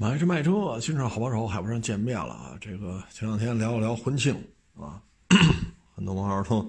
[0.00, 2.56] 买车卖车，新车好帮手，海不上见面了啊！
[2.58, 4.34] 这个前两天聊了聊婚庆
[4.74, 4.98] 啊，
[5.94, 6.66] 很多网友说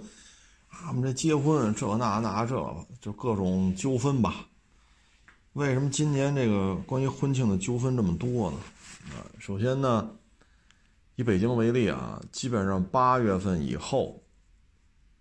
[0.67, 4.47] 啊，我们这结婚这那那这就各种纠纷吧？
[5.53, 8.57] 为什么今年这个关于婚庆的纠纷这么多呢？
[9.11, 10.09] 啊，首先呢，
[11.15, 14.21] 以北京为例啊，基本上八月份以后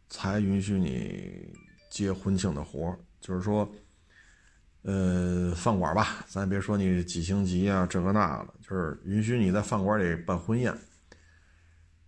[0.08, 1.56] 才允许你
[1.88, 3.70] 接婚庆的活就是说。
[4.82, 10.74] 呃，饭馆吧，咱也别说你几星级啊，这个那的，就是允许你在饭馆里办婚宴，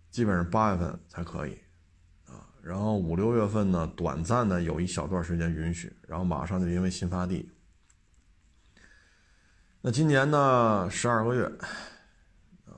[0.09, 1.55] 基本上八月份才可以，
[2.25, 7.47] 啊，然后五六月份呢，短暂的有一小段时间允许，然后马上就因为新发地。
[9.81, 11.45] 那今年呢，十二个月，
[12.65, 12.73] 啊，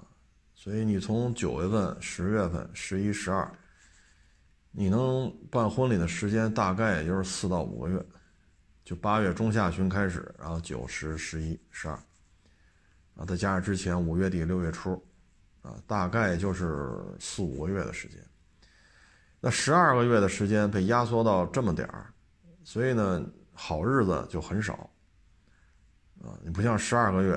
[0.53, 3.49] 所以你从九月份、十月份、十一、十二，
[4.71, 8.05] 你能办婚礼的时间大概也就是四到五个月。
[8.85, 11.95] 就八月中下旬开始，然后九十、十一、十二，
[13.15, 15.03] 啊，再加上之前五月底、六月初，
[15.63, 18.19] 啊，大概就是四五个月的时间。
[19.39, 22.13] 那十二个月的时间被压缩到这么点儿，
[22.63, 24.87] 所以呢，好日子就很少，
[26.21, 27.31] 啊，你不像十二个月，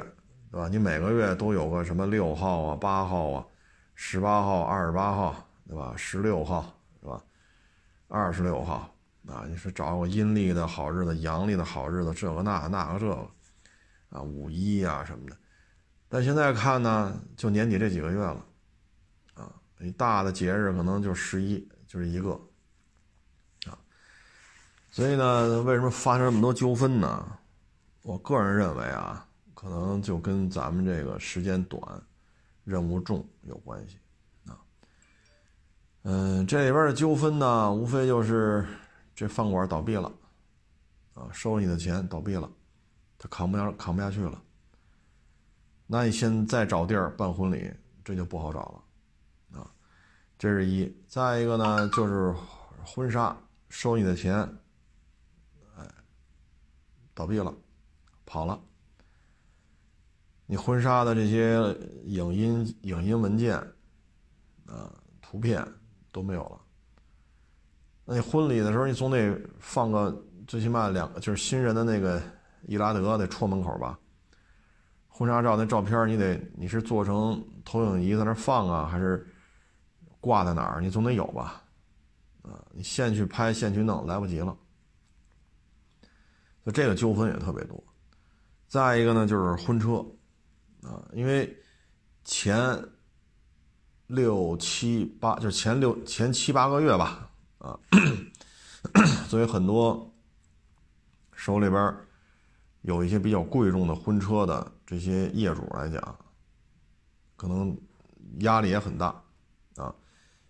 [0.50, 0.68] 对吧？
[0.68, 3.46] 你每个月都有个什么六号啊、八号啊、
[3.94, 5.94] 十八号、二十八号，对吧？
[5.96, 7.24] 十六号，是吧？
[8.06, 8.94] 二十六号。
[9.28, 13.28] 啊，你说找个阴历的好日子、阳历的好日子，这个那那个这个，
[14.08, 15.36] 啊，五一啊什么的。
[16.08, 18.42] 但现在看呢，就年底这几个月了，
[19.34, 22.30] 啊，你大的节日可能就十一，就是一个，
[23.66, 23.76] 啊。
[24.88, 27.38] 所以呢，为什么发生这么多纠纷呢？
[28.04, 31.82] 我个人认为啊，可能就跟咱们这个时间短、
[32.64, 33.98] 任务重有关系，
[34.46, 34.56] 啊。
[36.04, 38.66] 嗯，这里边的纠纷呢，无非就是。
[39.18, 40.12] 这饭馆倒闭了，
[41.14, 42.48] 啊，收你的钱倒闭了，
[43.18, 44.40] 他扛不下扛不下去了。
[45.88, 47.68] 那你现在找地儿办婚礼，
[48.04, 48.60] 这就不好找
[49.50, 49.74] 了，啊，
[50.38, 50.96] 这是一。
[51.08, 52.32] 再一个呢，就是
[52.86, 53.36] 婚纱
[53.68, 54.38] 收你的钱，
[55.76, 55.84] 哎，
[57.12, 57.52] 倒闭了，
[58.24, 58.62] 跑了。
[60.46, 61.56] 你婚纱的这些
[62.04, 63.56] 影音影音文件，
[64.66, 65.66] 啊，图片
[66.12, 66.60] 都没有了。
[68.10, 72.18] 那婚礼的时候，你总得放个最起码两个，就是新人的那个
[72.66, 73.98] 伊拉德得戳门口吧。
[75.08, 79.26] 婚纱照那照片，你得你是做成投影仪在那放啊，还是
[80.20, 80.80] 挂在哪儿？
[80.80, 81.62] 你总得有吧？
[82.40, 84.56] 啊，你现去拍现去弄，来不及了。
[86.64, 87.82] 就这个纠纷也特别多。
[88.68, 89.96] 再一个呢，就是婚车
[90.82, 91.54] 啊，因为
[92.24, 92.82] 前
[94.06, 97.27] 六七八，就是前六前七八个月吧。
[97.68, 97.78] 啊，
[99.28, 100.10] 所以很多
[101.32, 101.94] 手里边
[102.80, 106.18] 有一些比较贵重的婚车的这些业主来讲，
[107.36, 107.76] 可能
[108.38, 109.22] 压力也很大
[109.76, 109.94] 啊，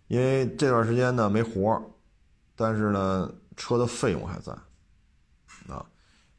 [0.07, 1.81] 因为这段时间呢没活
[2.55, 4.53] 但是呢车的费用还在
[5.67, 5.85] 啊，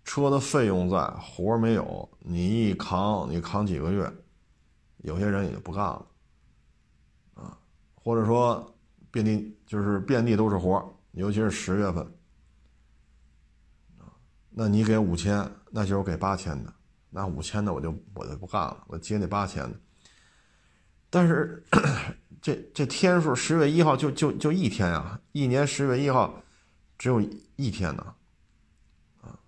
[0.03, 4.11] 车的费用在，活没有，你一扛你扛几个月，
[4.99, 6.07] 有些人也就不干了
[7.35, 7.59] 啊，
[7.95, 8.70] 或者说。
[9.11, 10.83] 遍地就是遍地都是活
[11.13, 12.07] 尤其是十月份
[14.53, 16.75] 那你给五千，那就是给八千的，
[17.09, 19.79] 那五千的我就我就不干了，我接那八千的。
[21.09, 21.65] 但是
[22.43, 26.43] 这这天数，十月一号就就就一天呀，一年十月一号
[26.99, 27.21] 只有
[27.57, 28.15] 一天呢，
[29.23, 29.39] 啊，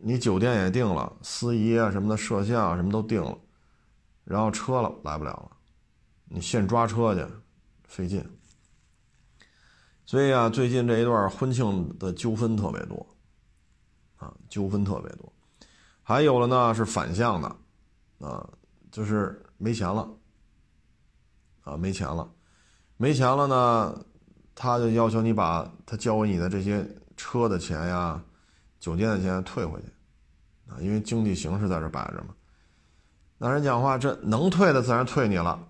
[0.00, 3.38] 你酒店也定了，司仪啊什么的，摄像啊什么都定了，
[4.24, 5.50] 然后车了来不了了，
[6.24, 7.24] 你现抓车去。
[7.86, 8.24] 费劲，
[10.04, 13.06] 所以啊，最近这一段婚庆的纠纷特别多，
[14.16, 15.32] 啊，纠纷特别多。
[16.02, 17.56] 还有了呢，是反向的，
[18.26, 18.48] 啊，
[18.90, 20.08] 就是没钱了，
[21.62, 22.30] 啊，没钱了，
[22.96, 24.04] 没钱了呢，
[24.54, 26.86] 他就要求你把他交给你的这些
[27.16, 28.22] 车的钱呀、
[28.78, 29.86] 酒店的钱退回去，
[30.70, 32.34] 啊，因为经济形势在这摆着嘛。
[33.38, 35.68] 那人讲话，这能退的自然退你了。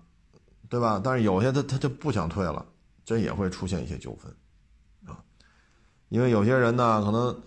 [0.69, 0.99] 对吧？
[1.03, 2.65] 但是有些他他就不想退了，
[3.05, 4.35] 这也会出现一些纠纷，
[5.05, 5.23] 啊，
[6.09, 7.41] 因为有些人呢，可能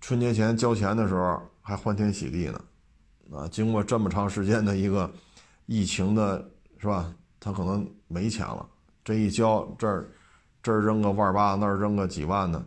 [0.00, 2.60] 春节前交钱的时候还欢天喜地呢，
[3.32, 5.10] 啊，经过这么长时间的一个
[5.66, 6.46] 疫情的，
[6.78, 7.12] 是吧？
[7.40, 8.68] 他可能没钱了，
[9.04, 10.08] 这一交这儿
[10.62, 12.62] 这儿扔个万八，那儿扔个几万的，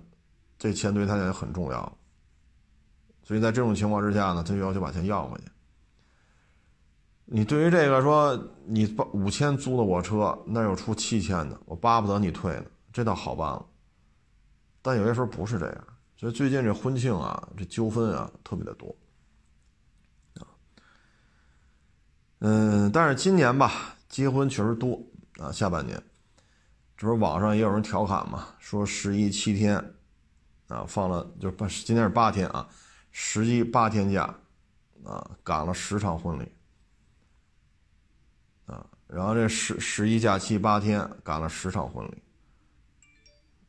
[0.58, 1.98] 这钱对他也很重要，
[3.24, 5.46] 所以在这种情况之下呢，他就要求把钱要回去。
[7.34, 13.66] 你对于这个说，你八五千租的我车，那又出七千的，我巴不得你退呢，这倒好办了。
[14.82, 15.88] 但有些时候不是这样，
[16.18, 18.94] 所以最近这婚庆啊，这纠纷啊特别的多，
[22.40, 25.02] 嗯，但是今年吧，结婚确实多
[25.38, 26.04] 啊，下半年，
[26.98, 29.78] 这不是网上也有人调侃嘛，说十一七天，
[30.68, 32.68] 啊，放了就八，今天是八天啊，
[33.10, 34.36] 十一八天假，
[35.06, 36.52] 啊，赶了十场婚礼，
[39.14, 42.24] 然后这十十一假期八天赶了十场婚礼，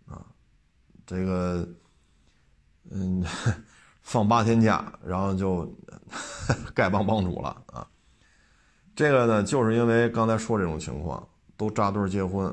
[0.07, 0.25] 啊，
[1.05, 1.69] 这个，
[2.93, 3.25] 嗯，
[4.03, 5.67] 放八天假，然后就
[6.77, 7.85] 丐帮帮主了啊。
[8.95, 12.47] 这个呢，就是因为刚才说这种情况，都扎堆结婚，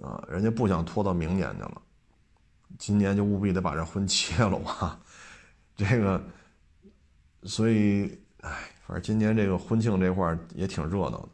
[0.00, 1.82] 啊，人家不想拖到明年去了，
[2.76, 4.98] 今年就务必得把这婚 结了吧，
[5.76, 6.20] 这个，
[7.44, 8.50] 所以，哎，
[8.84, 11.28] 反正今年这个婚庆这块也挺热闹的。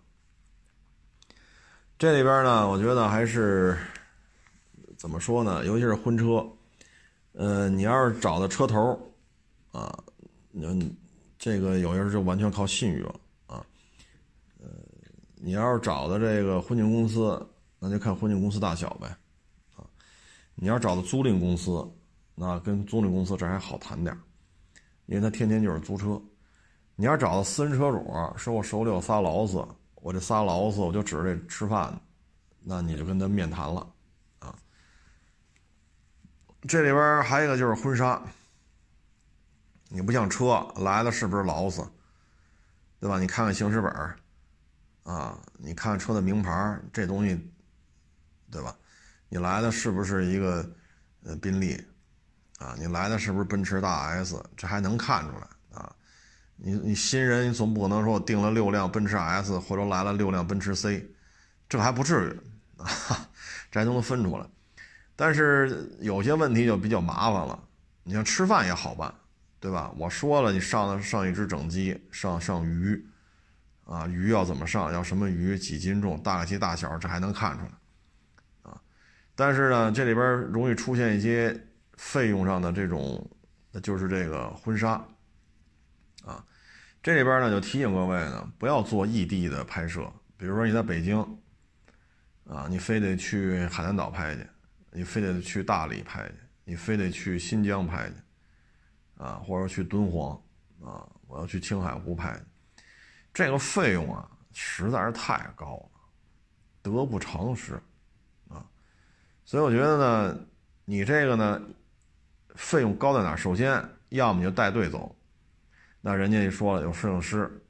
[2.00, 3.76] 这里边呢，我觉得还是
[4.96, 5.66] 怎么说呢？
[5.66, 6.42] 尤其是婚车，
[7.32, 8.98] 呃，你要是找的车头，
[9.70, 10.02] 啊，
[10.50, 10.96] 你
[11.38, 13.14] 这个有些时候就完全靠信誉了
[13.46, 13.62] 啊。
[14.62, 14.68] 呃。
[15.42, 17.46] 你要是找的这个婚庆公司，
[17.78, 19.06] 那就看婚庆公司大小呗，
[19.76, 19.84] 啊，
[20.54, 21.86] 你要找的租赁公司，
[22.34, 24.18] 那跟租赁公司这还好谈点
[25.04, 26.18] 因为他天天就是租车。
[26.96, 29.62] 你要找的私人车主，说我手里有仨劳斯，
[30.00, 32.00] 我这仨劳斯我就指着这吃饭，
[32.62, 33.86] 那你就跟他面谈了，
[34.38, 34.54] 啊。
[36.62, 38.20] 这里边还有一个就是婚纱，
[39.88, 41.86] 你不像车来的是不是劳斯，
[42.98, 43.18] 对吧？
[43.18, 43.92] 你看看行驶本
[45.04, 47.50] 啊，你看车的名牌，这东西，
[48.50, 48.76] 对吧？
[49.28, 50.70] 你来的是不是一个
[51.24, 51.82] 呃宾利？
[52.58, 54.42] 啊，你来的是不是奔驰大 S？
[54.56, 55.46] 这还能看出来？
[56.62, 61.10] 你你新人，你总不可能说我订了六辆奔驰 S，或者来了六辆奔驰 C，
[61.68, 62.86] 这还不至于啊，
[63.70, 64.46] 这还都能分出来。
[65.16, 67.58] 但是有些问题就比较麻烦了。
[68.02, 69.12] 你像吃饭也好办，
[69.60, 69.92] 对吧？
[69.96, 73.06] 我说了，你上上一只整鸡，上上鱼。
[73.84, 74.92] 啊，鱼要怎么上？
[74.92, 75.58] 要什么鱼？
[75.58, 76.16] 几斤重？
[76.22, 78.80] 大概其大小，这还能看出来，啊。
[79.34, 81.58] 但是呢，这里边容易出现一些
[81.96, 83.28] 费用上的这种，
[83.82, 85.04] 就是这个婚纱，
[86.24, 86.44] 啊。
[87.02, 90.12] 这里边呢就提醒各位呢，不要做异地的拍摄。
[90.36, 91.18] 比如说你在北京，
[92.46, 94.46] 啊，你非得去海南岛拍去，
[94.90, 96.34] 你非得去大理拍去，
[96.64, 98.14] 你非得去新疆拍去，
[99.22, 100.32] 啊，或者去敦煌，
[100.82, 102.38] 啊，我要去青海湖拍。
[103.32, 106.00] 这个费用啊，实在是太高了，
[106.82, 107.80] 得不偿失，
[108.48, 108.66] 啊，
[109.44, 110.40] 所以我觉得呢，
[110.84, 111.62] 你这个呢，
[112.56, 113.36] 费用高在哪？
[113.36, 115.14] 首先，要么你就带队走，
[116.00, 117.62] 那人家一说了，有摄影师，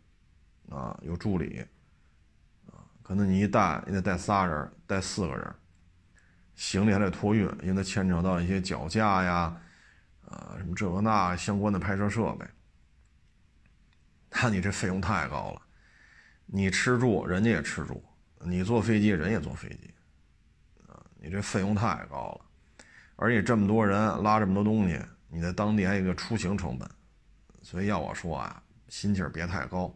[0.68, 1.66] 啊，有助理，
[2.66, 5.54] 啊，可能你一带，你得带仨人，带四个人，
[6.54, 9.60] 行李还得托运，因为它牵扯到一些脚架呀，
[10.26, 12.46] 啊，什么这个那相关的拍摄设备。
[14.30, 15.62] 那你这费用太高了，
[16.46, 18.00] 你吃住人家也吃住，
[18.44, 19.92] 你坐飞机人也坐飞机，
[20.86, 22.84] 啊，你这费用太高了，
[23.16, 26.88] 而且这么多人拉这么多东西，你在当地还有一个出行成本，
[27.62, 29.94] 所以要我说啊，心气儿别太高，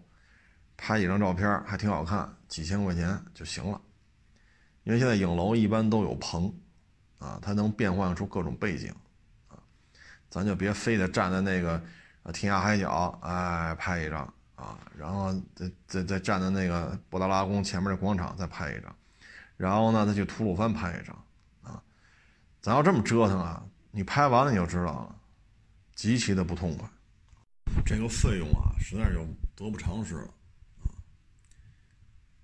[0.77, 3.81] 拍几张照片还挺好看，几千块钱就行了，
[4.83, 6.55] 因为现在影楼一般都有棚，
[7.19, 8.95] 啊，它能变换出各种背景，
[9.49, 9.59] 啊，
[10.29, 11.83] 咱就别非得站在那个。
[12.33, 14.21] 天涯海角，哎，拍一张
[14.55, 18.97] 啊，然后再再再站在那个布达拉宫前面的广场再拍一张，
[19.59, 21.25] 然后呢再去吐鲁番拍一张，
[21.63, 21.83] 啊，
[22.63, 25.15] 咱要这么折腾啊，你拍完了你就知道了，
[25.95, 26.89] 极其的不痛快，
[27.85, 29.17] 这个费用啊，实在是
[29.55, 30.35] 得不偿失了，
[30.81, 30.93] 啊，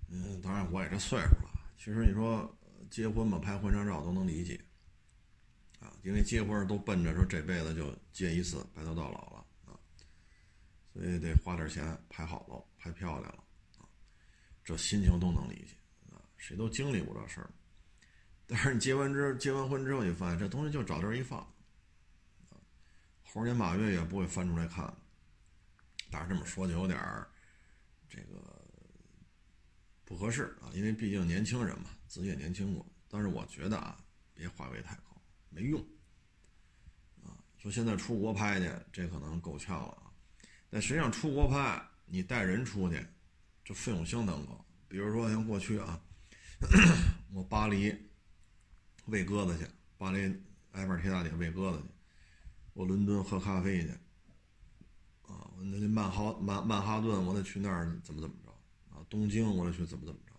[0.09, 2.57] 嗯，当然我也这岁数了，其实你说
[2.89, 4.59] 结婚嘛，拍婚纱照都能理解，
[5.79, 9.37] 啊，因为结婚都奔着说这辈子就结一次，白头到老了。
[9.37, 9.79] 啊
[10.93, 13.43] 所以得花点钱拍好了，拍漂亮了，
[13.77, 13.87] 啊，
[14.61, 15.77] 这心情都能理解，
[16.13, 17.49] 啊，谁都经历过这事儿。
[18.45, 21.49] 但是你结完之结完婚之后，你发现这东西就找地儿一放，
[23.23, 24.93] 猴年马月也不会翻出来看。
[26.11, 27.27] 但是这么说就有点儿
[28.09, 28.63] 这个
[30.03, 32.85] 不合适啊，因为毕竟年轻人嘛，自己也年轻过。
[33.07, 33.97] 但是我觉得啊，
[34.33, 35.79] 别花费太高，没用，
[37.23, 40.11] 啊，说现在出国拍去，这可能够呛了啊。
[40.69, 43.05] 但实际上，出国拍你带人出去，
[43.63, 44.65] 这费用相当高。
[44.87, 46.01] 比如说像过去啊，
[47.33, 47.93] 我巴黎
[49.05, 49.65] 喂鸽子去，
[49.97, 50.19] 巴黎
[50.71, 51.85] 埃菲尔铁塔顶喂鸽子去，
[52.73, 53.93] 我伦敦喝咖啡去，
[55.63, 58.51] 那曼哈曼曼哈顿我得去那儿怎么怎么着
[58.95, 60.33] 啊，东京我得去怎么怎么着。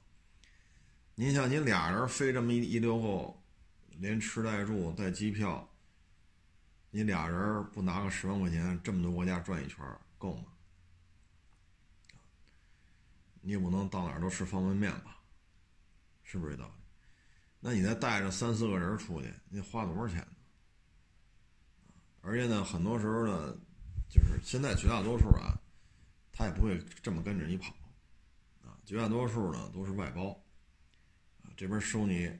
[1.14, 3.42] 您像您俩人飞这么一一溜够，
[3.98, 5.68] 连吃带住带机票，
[6.90, 9.78] 你俩人不拿个十万块钱，这么多国家转一圈？
[10.18, 10.44] 够吗？
[13.42, 15.18] 你也不能到哪儿都吃方便面吧？
[16.22, 16.72] 是不是这道理？
[17.60, 20.36] 那你再带着三四个人出去，你花多少钱呢？
[22.22, 23.56] 而且呢，很多时候呢，
[24.12, 25.58] 就是现在绝大多数啊，
[26.30, 27.74] 他也不会这么跟着你跑，
[28.62, 30.38] 啊，绝大多数呢都是外包，
[31.42, 32.30] 啊，这边收你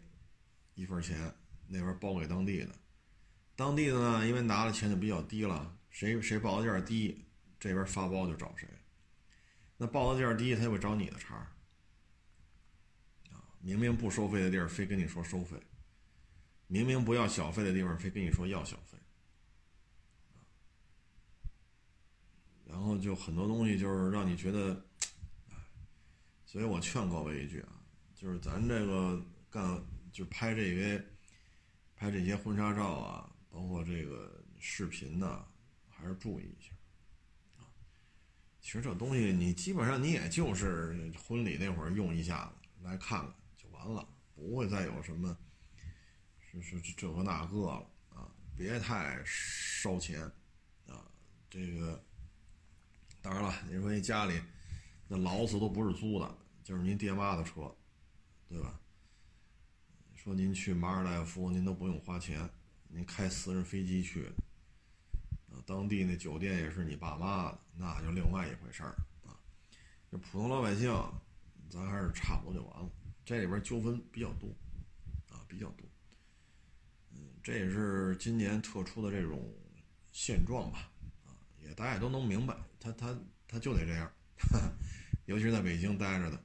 [0.75, 1.35] 一份钱，
[1.67, 2.75] 那边包给当地的，
[3.57, 7.25] 当地的呢，因为拿的钱就比较低了，谁谁报的价低，
[7.59, 8.69] 这边发包就找谁，
[9.79, 11.37] 那报的价低，他就会找你的茬，
[13.31, 15.57] 啊，明明不收费的地儿，非跟你说收费，
[16.67, 18.92] 明明不要小费的地方，非跟你说要小费。
[22.73, 24.83] 然后就很多东西就是让你觉得，
[26.47, 27.69] 所以我劝各位一句啊，
[28.15, 29.79] 就是咱这个干
[30.11, 31.05] 就拍这些
[31.95, 35.45] 拍这些婚纱照啊，包括这个视频呐，
[35.87, 36.73] 还是注意一下
[37.59, 37.69] 啊。
[38.63, 45.37] 其实这东西你基本上你也就是婚礼那会儿用一下子来看看就完了，不会再有什么
[46.41, 50.23] 是是这个那个了啊，别太烧钱
[50.87, 51.05] 啊，
[51.51, 52.03] 这个。
[53.23, 54.39] 当然了，你说你家里
[55.07, 57.73] 那劳斯都不是租的，就是您爹妈的车，
[58.49, 58.79] 对吧？
[60.15, 62.49] 说您去马尔代夫，您都不用花钱，
[62.89, 64.27] 您开私人飞机去，
[65.51, 69.39] 啊，当地那酒店也是你爸妈的，那就另外一回事儿啊。
[70.11, 70.93] 这普通老百姓，
[71.69, 72.91] 咱还是差不多就完了。
[73.25, 74.49] 这里边纠纷比较多，
[75.31, 75.87] 啊，比较多。
[77.13, 79.53] 嗯，这也是今年特殊的这种
[80.13, 80.92] 现状吧。
[81.63, 84.13] 也大家都能明白，他他他就得这样，
[85.27, 86.45] 尤其是在北京待着的，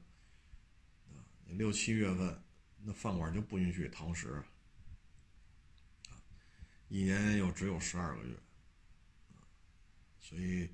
[1.46, 2.42] 六七月份
[2.84, 4.42] 那饭馆就不允许堂食，
[6.88, 8.36] 一年又只有十二个月，
[10.20, 10.70] 所以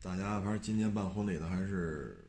[0.00, 2.24] 大家反正今年办婚礼的还是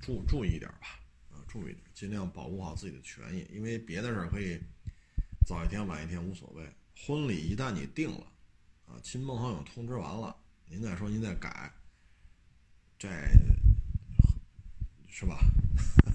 [0.00, 4.60] 注注意一点吧，啊，注意点，尽量保护好自己的权益，因为别的事儿可以
[5.46, 8.32] 早一天晚一天无所谓，婚礼一旦你定了。
[8.88, 10.34] 啊，亲朋好友通知完了，
[10.66, 11.70] 您再说您再改，
[12.98, 13.08] 这
[15.06, 15.38] 是吧？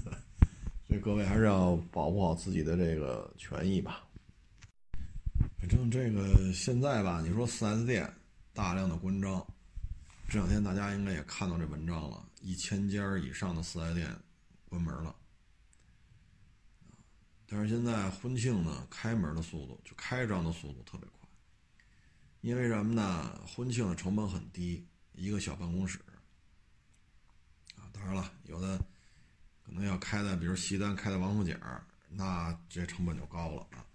[0.88, 4.04] 所以各位还是要保护好自己的这个权益吧。
[5.60, 8.12] 反正这个现在吧，你说 4S 店
[8.54, 9.46] 大量的关张，
[10.28, 14.14] 这两天大家应该也看到这文章了，一千家以上的 4S 店
[14.66, 15.16] 关门了。
[17.46, 21.13] 但是现在婚庆呢，开门的速度就开张的速度特别快。
[22.44, 23.40] 因为什么呢？
[23.48, 25.98] 婚庆的成本很低，一个小办公室。
[27.78, 28.78] 啊，当然了，有的
[29.64, 31.58] 可能要开的，比如西单开的王府井
[32.10, 33.86] 那这成本就高了啊。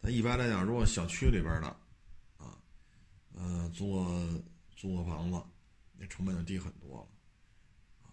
[0.00, 1.68] 但一般来讲，如果小区里边的，
[2.36, 2.58] 啊，
[3.32, 5.40] 呃，租个租个房子，
[5.96, 8.10] 那成本就低很多了，啊，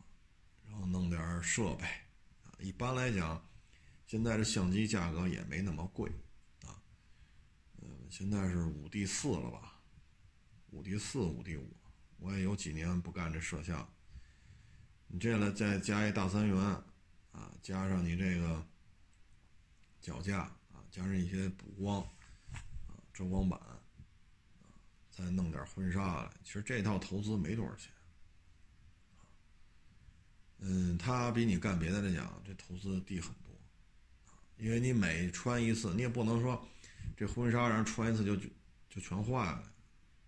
[0.70, 1.86] 然后弄点设备，
[2.44, 3.44] 啊，一般来讲，
[4.06, 6.08] 现在的相机价格也没那么贵，
[6.68, 6.78] 啊，
[7.82, 9.70] 呃，现在是五 D 四了吧？
[10.72, 11.70] 五 D 四、五 D 五，
[12.18, 13.88] 我也有几年不干这摄像。
[15.08, 16.58] 你这了再加一大三元，
[17.32, 18.66] 啊，加上你这个
[20.00, 22.02] 脚架啊，加上一些补光
[22.52, 23.80] 啊、遮光板啊，
[25.10, 27.92] 再弄点婚纱来，其实这套投资没多少钱。
[30.60, 33.54] 嗯，它比你干别的来讲，这投资低很多，
[34.58, 36.66] 因为你每穿一次，你也不能说
[37.18, 38.38] 这婚纱让穿一次就
[38.88, 39.71] 就全坏了。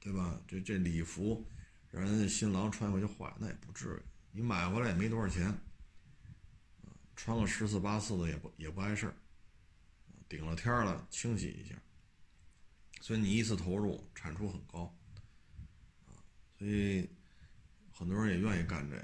[0.03, 0.38] 对吧？
[0.45, 1.48] 这这礼服
[1.89, 4.01] 让人新郎穿回去坏，那也不至于。
[4.33, 5.57] 你买回来也没多少钱，
[7.15, 9.15] 穿个十次八次的也不也不碍事儿，
[10.27, 11.74] 顶了天了清洗一下。
[13.00, 14.93] 所以你一次投入产出很高，
[16.05, 16.19] 啊，
[16.60, 17.10] 所以
[17.93, 18.98] 很多人也愿意干这，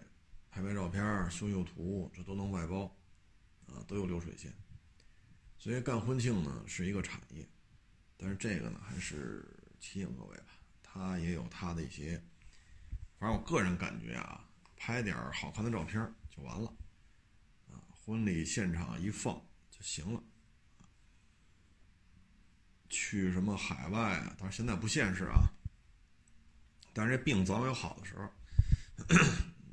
[0.52, 2.94] 拍拍照片、修修图，这都能外包，
[3.68, 4.54] 啊，都有流水线。
[5.58, 7.48] 所以干婚庆呢是一个产业，
[8.18, 9.46] 但是这个呢还是
[9.80, 10.59] 提醒各位吧。
[10.92, 12.22] 他也有他的一些，
[13.20, 14.44] 反正我个人感觉啊，
[14.76, 16.02] 拍点好看的照片
[16.36, 16.74] 就完了，
[17.72, 19.36] 啊，婚礼现场一放
[19.70, 20.24] 就行了，
[22.90, 24.36] 去什么海外啊？
[24.40, 25.44] 但是现在不现实啊。
[26.92, 28.28] 但是这病早晚有好的时候，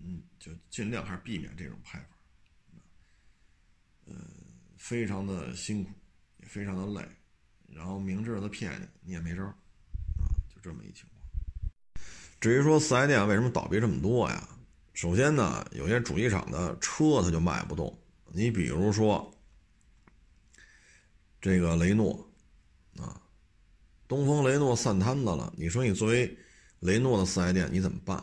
[0.04, 2.08] 嗯，就尽量还是避免这种拍法，
[4.04, 4.14] 呃，
[4.76, 5.90] 非常的辛苦，
[6.36, 7.08] 也非常的累，
[7.68, 9.58] 然后明知道他骗你，你也没招。
[10.66, 12.02] 这么一情况。
[12.40, 14.48] 至于说四 S 店为什么倒闭这么多呀？
[14.92, 17.96] 首先呢，有些主机厂的车它就卖不动。
[18.32, 19.32] 你比如说
[21.40, 22.28] 这个雷诺
[22.98, 23.20] 啊，
[24.08, 25.52] 东风雷诺散摊子了。
[25.56, 26.36] 你说你作为
[26.80, 28.16] 雷诺的四 S 店，你怎么办？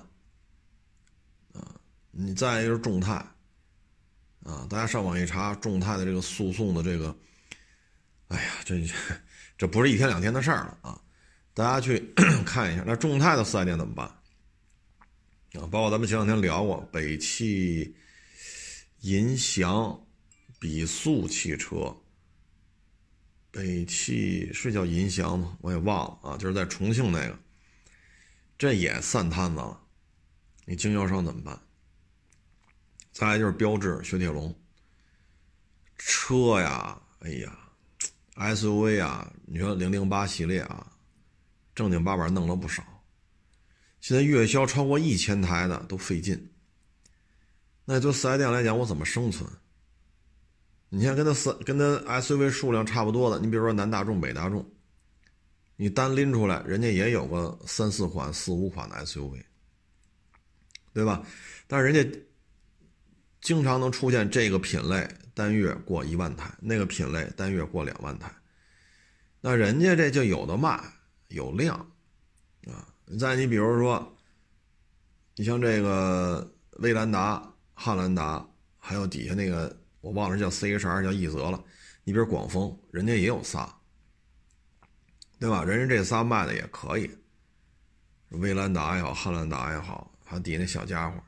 [1.53, 1.79] 啊，
[2.11, 3.13] 你再一个就是众泰，
[4.43, 7.15] 啊，大家上网一查，众泰的这个诉讼的这个，
[8.27, 8.83] 哎呀，这
[9.57, 11.01] 这不是一天两天的事儿了啊！
[11.53, 11.99] 大家去
[12.45, 14.07] 看一下，那众泰的四 S 店怎么办？
[15.61, 17.95] 啊，包括咱们前两天聊过北汽、
[19.01, 20.03] 银翔、
[20.59, 21.95] 比速汽车。
[23.51, 25.55] 北汽是叫银翔吗？
[25.61, 27.37] 我也忘了啊，就是在重庆那个，
[28.57, 29.79] 这也散摊子了。
[30.65, 31.59] 你经销商怎么办？
[33.11, 34.59] 再来就是标致、雪铁龙，
[35.97, 37.55] 车呀，哎呀
[38.37, 40.92] ，SUV 啊，你说零零八系列啊，
[41.75, 42.83] 正经八百弄了不少。
[44.01, 46.51] 现在月销超过一千台的都费劲。
[47.85, 49.49] 那对四 S 店来讲，我怎么生存？
[50.89, 51.85] 你像，跟它四跟它
[52.21, 54.63] SUV 数量差不多的，你比如说南大众、北大众，
[55.75, 59.41] 你单拎出来，人家也有个三四款、四五款的 SUV，
[60.93, 61.25] 对吧？
[61.65, 62.19] 但是人家
[63.41, 68.31] 经常能出现这个品类单月过一万台，那个品类单月过两万台，
[69.41, 70.79] 那人家这就有的卖，
[71.33, 71.75] 有量
[72.67, 72.87] 啊。
[73.19, 74.15] 再你比如说，
[75.35, 78.47] 你像这个威兰达、汉兰达，
[78.79, 79.77] 还有底下那个。
[80.03, 81.63] 我忘了叫 C H R 叫奕泽了，
[82.03, 83.73] 你比如广丰，人家也有仨，
[85.39, 85.63] 对吧？
[85.63, 87.09] 人家这仨卖的也可以，
[88.31, 91.23] 威兰达也好，汉兰达也好，还有底下那小家伙。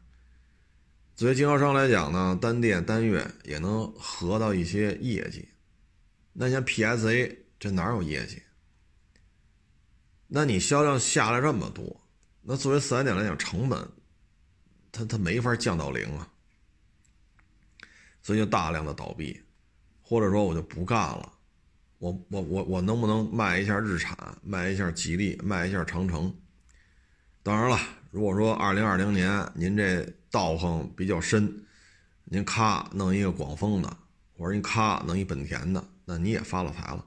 [1.15, 5.47] 作为经销商来讲呢，单店单月也能合到一些业绩。
[6.33, 8.43] 那像 P S A 这哪有业绩？
[10.27, 12.01] 那你销量下来这么多，
[12.41, 13.87] 那作为四 S 店来讲，成本
[14.91, 16.29] 它它没法降到零啊。
[18.21, 19.39] 所以就大量的倒闭，
[20.01, 21.31] 或者说我就不干了，
[21.99, 26.35] 我我我我能不能卖一下日产，卖一下吉利，卖一下长城？
[27.43, 27.79] 当然了，
[28.09, 31.65] 如果说二零二零年您这道行比较深，
[32.23, 33.97] 您咔弄一个广丰的，
[34.35, 37.05] 或者您咔弄一本田的，那你也发了财了，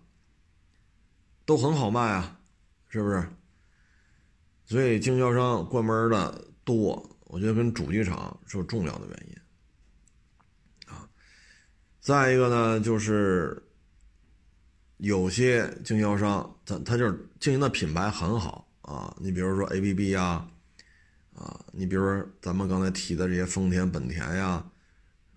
[1.45, 2.38] 都很好卖啊，
[2.89, 3.29] 是不是？
[4.65, 11.09] 所以经销商关门的多，我觉得跟主机厂是有重要的原因啊。
[12.01, 13.63] 再一个呢，就是
[14.99, 19.17] 有些经销商，他他就是经营的品牌很好啊。
[19.19, 20.47] 你比如说 A B B 呀，
[21.35, 24.63] 啊，你比如说咱们刚才提的这些丰田、本田呀，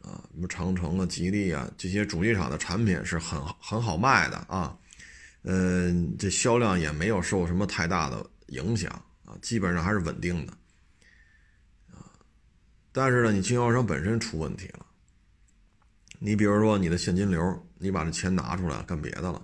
[0.02, 4.78] 啊，什么长城啊、吉利啊，这些主机厂的产品是很很好卖的啊。
[5.44, 8.92] 嗯，这销量也没有受什么太大的影响
[9.26, 10.54] 啊，基本上还是稳定的
[11.92, 12.06] 啊。
[12.92, 14.86] 但是呢，你经销商本身出问题了。
[16.20, 19.44] 你比如说你的现金流，你把这钱拿出来干别的了，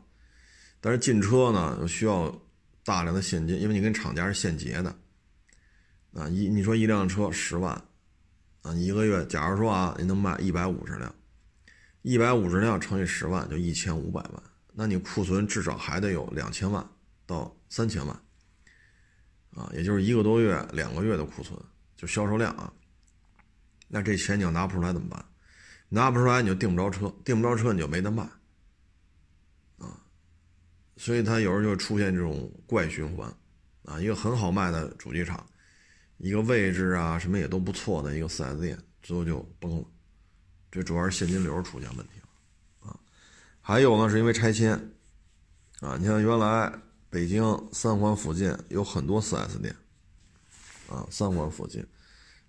[0.79, 2.29] 但是进车呢又需要
[2.85, 4.95] 大量的现金，因为你跟厂家是现结的，
[6.13, 7.73] 啊，一你说一辆车十万，
[8.61, 11.15] 啊，一个月假如说啊，你能卖一百五十辆，
[12.03, 14.43] 一百五十辆乘以十万就一千五百万，
[14.79, 16.87] 那你库存至少还得有两千万
[17.25, 18.15] 到三千万，
[19.55, 21.59] 啊，也就是一个多月、两个月的库存，
[21.95, 22.71] 就销售量啊，
[23.87, 25.25] 那这钱你要拿不出来怎么办？
[25.89, 28.21] 拿不出来你就订不着车，订不着车你就没得卖，
[29.79, 29.97] 啊，
[30.95, 33.35] 所以它有时候就出现这种怪循环，
[33.83, 35.43] 啊，一个很好卖的主机厂，
[36.17, 39.85] 一个位置啊什么也都不错的一个 4S 店，最后就崩了，
[40.69, 42.26] 这主要是现金流出现问题了，
[43.67, 44.71] 还有呢是因为拆迁，
[45.81, 46.71] 啊，你像原来
[47.09, 49.75] 北京三环附近有很多 4S 店，
[50.89, 51.85] 啊，三环附近，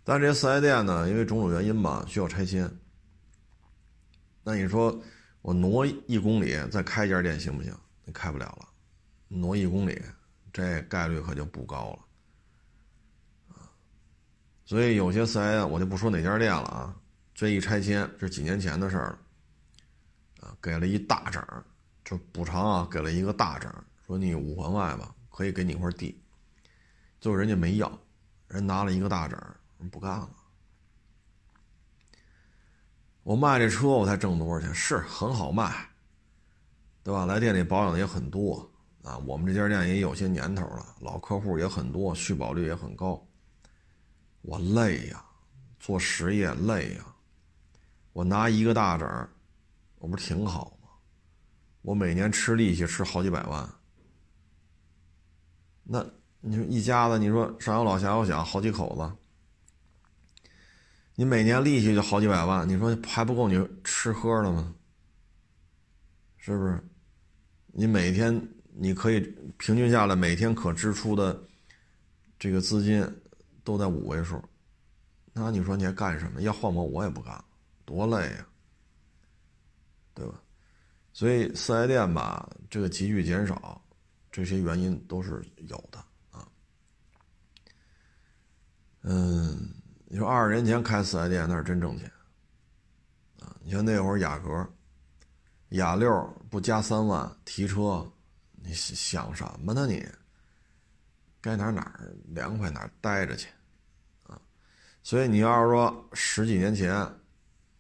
[0.04, 2.70] 但这些 4S 店呢，因为种种原因吧，需要拆迁。
[4.44, 4.96] 那你说
[5.42, 7.74] 我挪一公里再开一家店行不行？
[8.04, 8.68] 你开不了了，
[9.26, 10.00] 挪一公里，
[10.52, 13.66] 这概率可就不高了啊。
[14.64, 16.94] 所以有些四 S 店我就不说哪家店了啊，
[17.34, 19.18] 这一拆迁是几年前的事儿了
[20.60, 21.42] 给了一大整，
[22.04, 23.72] 就补偿啊，给了一个大整，
[24.06, 26.20] 说你五环外吧，可以给你一块地，
[27.20, 27.98] 最后人家没要，
[28.48, 29.38] 人拿了一个大整，
[29.90, 30.30] 不干了。
[33.22, 34.74] 我卖这车我才挣多少钱？
[34.74, 35.90] 是很好卖，
[37.02, 37.26] 对吧？
[37.26, 38.70] 来店里保养的也很多
[39.02, 39.18] 啊。
[39.18, 43.22] 我们这家店也有些年头了，老客户也很多，续保率也很高。
[44.40, 45.22] 我累呀，
[45.78, 47.04] 做实业累呀。
[48.14, 49.28] 我拿一个大整，
[49.98, 50.88] 我不挺好吗？
[51.82, 53.68] 我每年吃利息吃好几百万。
[55.84, 56.04] 那
[56.40, 59.12] 你说一家子，你说上有老下有小，好几口子。
[61.14, 64.74] 你每年利息就好几百万，你说还不够你吃喝的吗？
[66.36, 66.80] 是不是？
[67.66, 68.40] 你每天
[68.74, 69.20] 你可以
[69.56, 71.42] 平均下来，每天可支出的
[72.38, 73.04] 这个资金
[73.64, 74.40] 都在五位数，
[75.32, 76.40] 那你说你还干什么？
[76.42, 77.44] 要换我我也不干，
[77.84, 78.46] 多累呀！
[80.18, 80.42] 对吧？
[81.12, 83.80] 所以四 S 店吧，这个急剧减少，
[84.32, 85.98] 这些原因都是有的
[86.32, 86.48] 啊。
[89.02, 89.72] 嗯，
[90.06, 92.10] 你说二十年前开四 S 店那是真挣钱
[93.40, 93.54] 啊！
[93.62, 94.68] 你像那会儿雅阁、
[95.68, 96.10] 雅六
[96.50, 98.04] 不加三万提车，
[98.56, 100.04] 你想什么呢你？
[101.40, 103.48] 该哪哪凉快哪待着去
[104.24, 104.40] 啊！
[105.04, 106.92] 所以你要是说十几年前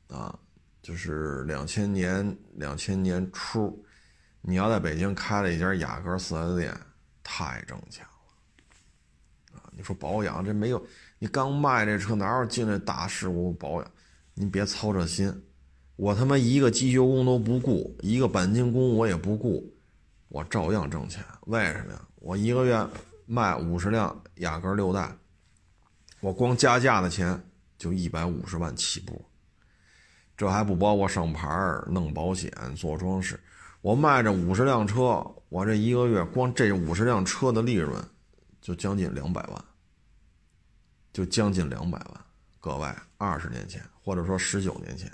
[0.06, 0.38] 啊。
[0.82, 3.84] 就是两千年两千年初，
[4.40, 6.74] 你要在北京开了一家雅阁四 S 店，
[7.22, 9.70] 太挣钱了啊！
[9.76, 10.82] 你说保养这没有，
[11.18, 13.90] 你刚卖这车哪有进来大事故保养？
[14.34, 15.42] 你别操这心，
[15.96, 19.70] 我他妈一个机修工都不雇，一个钣金工我也不雇，
[20.28, 21.22] 我照样挣钱。
[21.46, 22.08] 为什么呀？
[22.16, 22.86] 我一个月
[23.26, 25.12] 卖五十辆雅阁六代，
[26.20, 27.38] 我光加价的钱
[27.76, 29.20] 就一百五十万起步。
[30.38, 31.48] 这还不包括上牌
[31.88, 33.38] 弄保险、做装饰。
[33.80, 38.00] 我卖这五十辆车，我这一个月光这五十辆车的利润
[38.60, 39.64] 就将近两百万，
[41.12, 42.24] 就将近两百万。
[42.60, 45.10] 各位，二十年前或者说十九年前、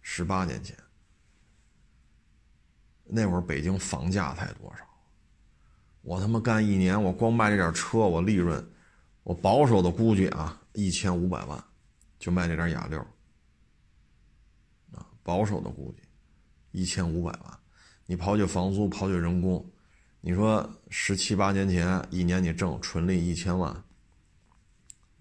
[0.00, 0.74] 十八年前，
[3.04, 4.84] 那会儿北京房价才多少？
[6.00, 8.66] 我他妈干一年，我光卖这点车，我利润，
[9.24, 11.62] 我保守的估计啊，一千五百万，
[12.18, 13.06] 就卖这点雅六。
[15.24, 16.02] 保守的估计，
[16.70, 17.58] 一千五百万，
[18.06, 19.64] 你刨去房租，刨去人工，
[20.20, 23.82] 你说十七八年前一年你挣纯利一千万，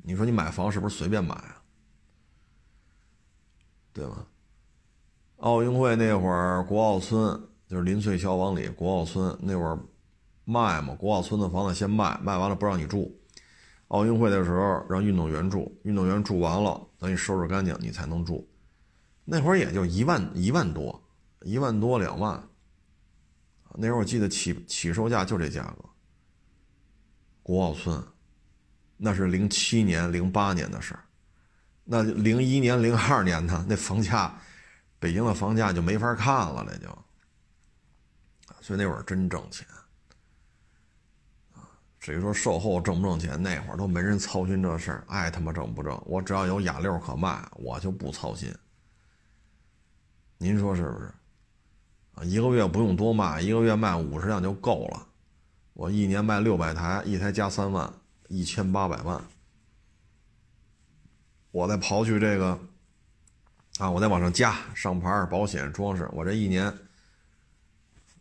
[0.04, 1.63] 你说你买房是不是随便买啊？
[3.94, 4.28] 对吗？
[5.38, 9.80] 奥运会那会儿，国奥村就是林翠桥往里，国奥村那会儿
[10.46, 13.18] 卖嘛，国奥村的房子先卖，卖完了不让你住，
[13.88, 18.46] 奥运会的时候让运动员住，运动员住完了等你收拾干净，你才能住。
[19.26, 21.02] 那会儿也就一万一万多，
[21.42, 22.42] 一万多两万。
[23.76, 25.90] 那会儿我记得起起售价就这价格。
[27.42, 28.02] 国奥村，
[28.98, 31.04] 那是零七年、零八年的事儿。
[31.84, 33.66] 那零一年、零二年呢？
[33.68, 34.40] 那房价，
[35.00, 36.88] 北京的房价就没法看了，那就。
[38.62, 39.68] 所以那会儿真挣钱。
[41.54, 41.68] 啊，
[42.00, 48.54] 至于说售后挣不挣钱，那会儿都没人操心这事儿，爱他妈挣不挣，我只要有雅六可卖，我就不操心。
[50.43, 51.10] 您说是不是？
[52.15, 55.08] 啊，一个月不用多卖，一个月卖五十辆就够了。
[55.71, 57.89] 我一年卖六百台，一台加三万，
[58.27, 59.23] 一千八百万。
[61.51, 62.60] 我再刨去这个，
[63.77, 66.77] 啊，我再往上加上牌、保险、装饰，我这一年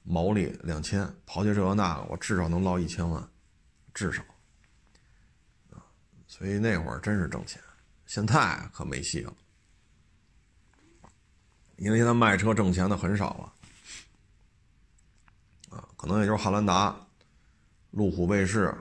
[0.05, 3.29] 毛利两千，刨去这个那个，我至少能捞一千万，
[3.93, 4.23] 至少。
[5.73, 5.83] 啊，
[6.29, 7.61] 所以那会儿真是挣钱，
[8.07, 9.35] 现在可没戏了。
[11.83, 13.35] 因为现在卖车挣钱的很少
[15.71, 16.95] 了，啊，可能也就是汉兰达、
[17.91, 18.73] 路虎卫士，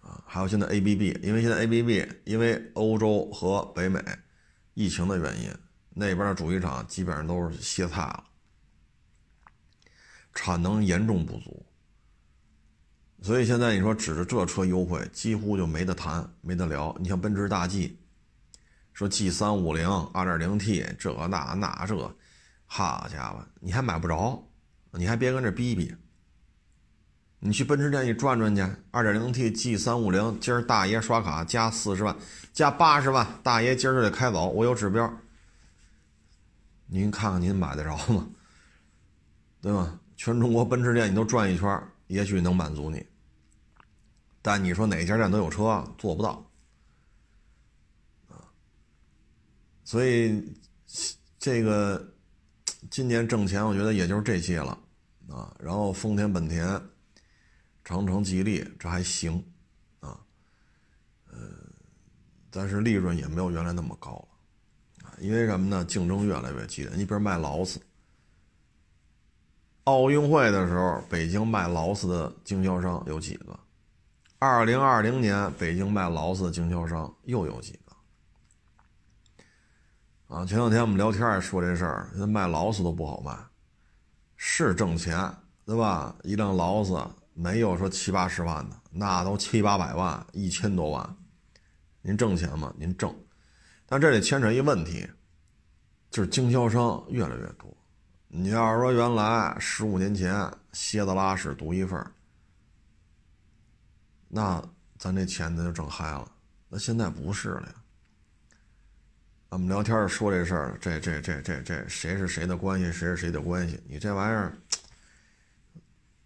[0.00, 4.02] 啊，还有现在 ABB，因为现在 ABB 因为欧洲和北美
[4.72, 5.54] 疫情的原因，
[5.90, 8.24] 那边的主机厂基本上都是歇菜了，
[10.32, 11.66] 产能严重不足，
[13.20, 16.96] 所以现在你说指着这车优惠，几乎就没得谈，没得聊。
[16.98, 17.98] 你像奔驰大 G。
[18.98, 22.16] 说 G 三五零二点零 T 这那那这，
[22.66, 24.44] 好家伙，你还买不着，
[24.90, 25.94] 你还别跟这逼逼。
[27.38, 32.16] 你去奔驰店一转转去，二点零 T G 三五零，今儿大爷刷卡加四十万，
[32.52, 35.08] 加八十万，大爷今儿就得开走，我有指标。
[36.86, 38.26] 您看看您买得着吗？
[39.60, 39.96] 对吧？
[40.16, 43.06] 全中国奔驰店你都转一圈，也许能满足你。
[44.42, 46.44] 但你说哪家店都有车，做不到。
[49.88, 50.44] 所以，
[51.38, 52.12] 这个
[52.90, 54.78] 今年挣钱，我觉得也就是这些了
[55.30, 55.56] 啊。
[55.58, 56.78] 然后丰田、本田、
[57.82, 59.42] 长城、吉利这还行
[60.00, 60.20] 啊，
[61.32, 61.38] 呃，
[62.50, 65.16] 但是利润也没有原来那么高了啊。
[65.20, 65.82] 因为什么呢？
[65.86, 66.92] 竞争越来越激烈。
[66.94, 67.80] 你比如卖劳斯，
[69.84, 73.58] 奥运会的时候，北京卖劳斯的经销商有几个？
[74.38, 77.87] 二零二零年，北京卖劳斯的经销商又有几个？
[80.28, 83.34] 啊，前两天我们聊天也说这事儿，现在卖劳斯都不好卖，
[84.36, 86.14] 是挣钱，对吧？
[86.22, 91.16] 一辆劳斯没有说七八十万的，那都七八百万、一千多万，
[92.02, 92.70] 您挣钱吗？
[92.76, 93.14] 您挣，
[93.86, 95.08] 但这里牵扯一问题，
[96.10, 97.74] 就是经销商越来越多。
[98.26, 101.98] 你要是说原来十五年前蝎子拉屎独一份
[104.28, 104.62] 那
[104.98, 106.30] 咱这钱咱就挣嗨了。
[106.68, 107.74] 那现在不是了呀。
[109.50, 113.80] 俺们聊天说这事儿，这这这这这谁是谁的关系，谁是谁的关系？
[113.86, 114.52] 你这玩意儿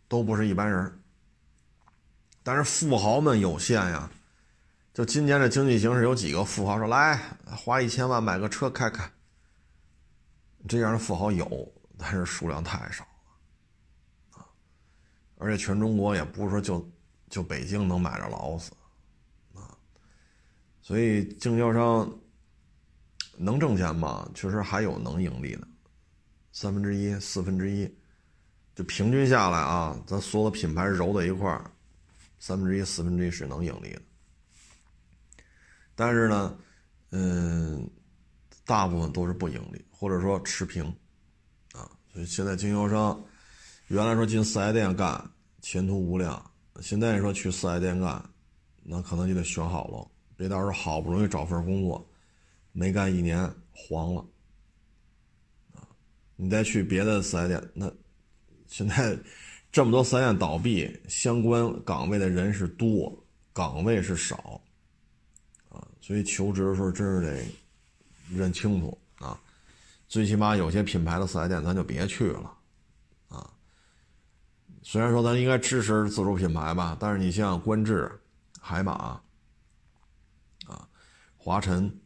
[0.08, 1.00] 都不是一般人。
[2.42, 4.10] 但是富豪们有限呀，
[4.92, 9.08] 就今年的经济形势，有几个富豪说来花一千万买个车开开。
[10.68, 14.46] 这样的富豪有，但是数量太少了啊！
[15.38, 16.90] 而且全中国也不是说就
[17.30, 18.72] 就北京能买着劳斯
[19.54, 19.70] 啊，
[20.80, 22.12] 所以经销商
[23.36, 24.28] 能挣钱吗？
[24.34, 25.66] 确实还有能盈利的，
[26.52, 27.92] 三分之一、四分之一，
[28.74, 31.70] 就平均下来啊，咱所有的品牌揉在一块儿，
[32.38, 34.02] 三分之一、四分之一是能盈利的。
[35.94, 36.58] 但是呢，
[37.10, 37.90] 嗯。
[38.64, 40.84] 大部分都是不盈利，或者说持平，
[41.72, 43.20] 啊，所以现在经销商
[43.88, 46.40] 原来说进四 S 店干前途无量，
[46.80, 48.24] 现在你说去四 S 店干，
[48.84, 52.08] 那可能就得选好了，别到时候好不容易找份工作，
[52.72, 54.26] 没干一年黄了，
[55.74, 55.86] 啊，
[56.36, 57.92] 你再去别的四 S 店，那
[58.66, 59.16] 现在
[59.70, 64.60] 这么多四 S 店倒闭，相关岗位的人是多，岗位是少，
[65.68, 67.44] 啊，所以求职的时候真是得。
[68.30, 69.38] 认清楚啊，
[70.08, 72.56] 最起码有些品牌的四 S 店咱就别去了，
[73.28, 73.52] 啊。
[74.82, 78.10] 虽然说咱应该支持自主品牌吧，但是你像观致、
[78.58, 79.20] 海马，
[80.64, 80.88] 啊，
[81.36, 82.00] 华晨，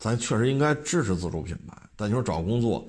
[0.00, 1.76] 咱确实应该支持自主品牌。
[1.94, 2.88] 但你说找工作，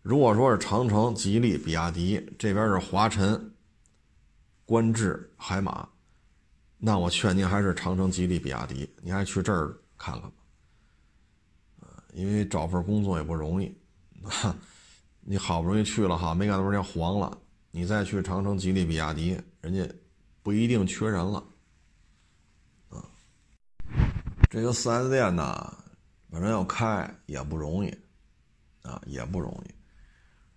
[0.00, 3.52] 如果说是长城、吉利、比亚迪这边是华晨、
[4.64, 5.86] 观致、海马，
[6.78, 10.36] 那我劝您还是长城、吉利、比亚迪，您还去这儿看看吧。
[12.12, 13.76] 因为找份工作也不容易，
[15.20, 17.36] 你好不容易去了哈，没干多少天黄了，
[17.72, 19.84] 你再去长城、吉利、比亚迪，人家
[20.40, 21.44] 不一定缺人了，
[22.90, 23.02] 啊，
[24.48, 25.76] 这个四 S 店呢，
[26.34, 27.96] 反正要开也不容易，
[28.82, 29.74] 啊，也不容易。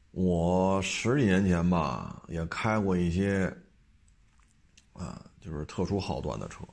[0.09, 3.45] 我十几年前吧，也开过一些，
[4.93, 6.63] 啊，就是特殊号段的车，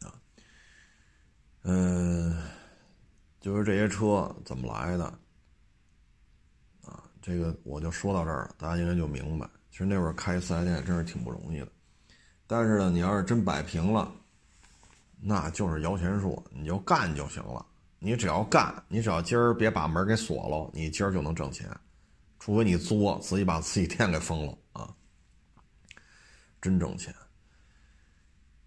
[0.00, 0.14] 啊，
[1.64, 2.42] 嗯。
[3.38, 5.04] 就是这些车怎么来的，
[6.84, 9.48] 啊，这个我就说到这儿了，大家应该就明白。
[9.70, 11.68] 其实那会儿开四 S 店真是挺不容易的，
[12.46, 14.10] 但是呢，你要是真摆平了，
[15.20, 17.64] 那就是摇钱树，你就干就行了。
[17.98, 21.68] 你只要干，你只要今儿别把门给锁了，你今儿就能挣钱。
[22.38, 24.94] 除非你作，自己把自己店给封了啊，
[26.60, 27.14] 真挣钱。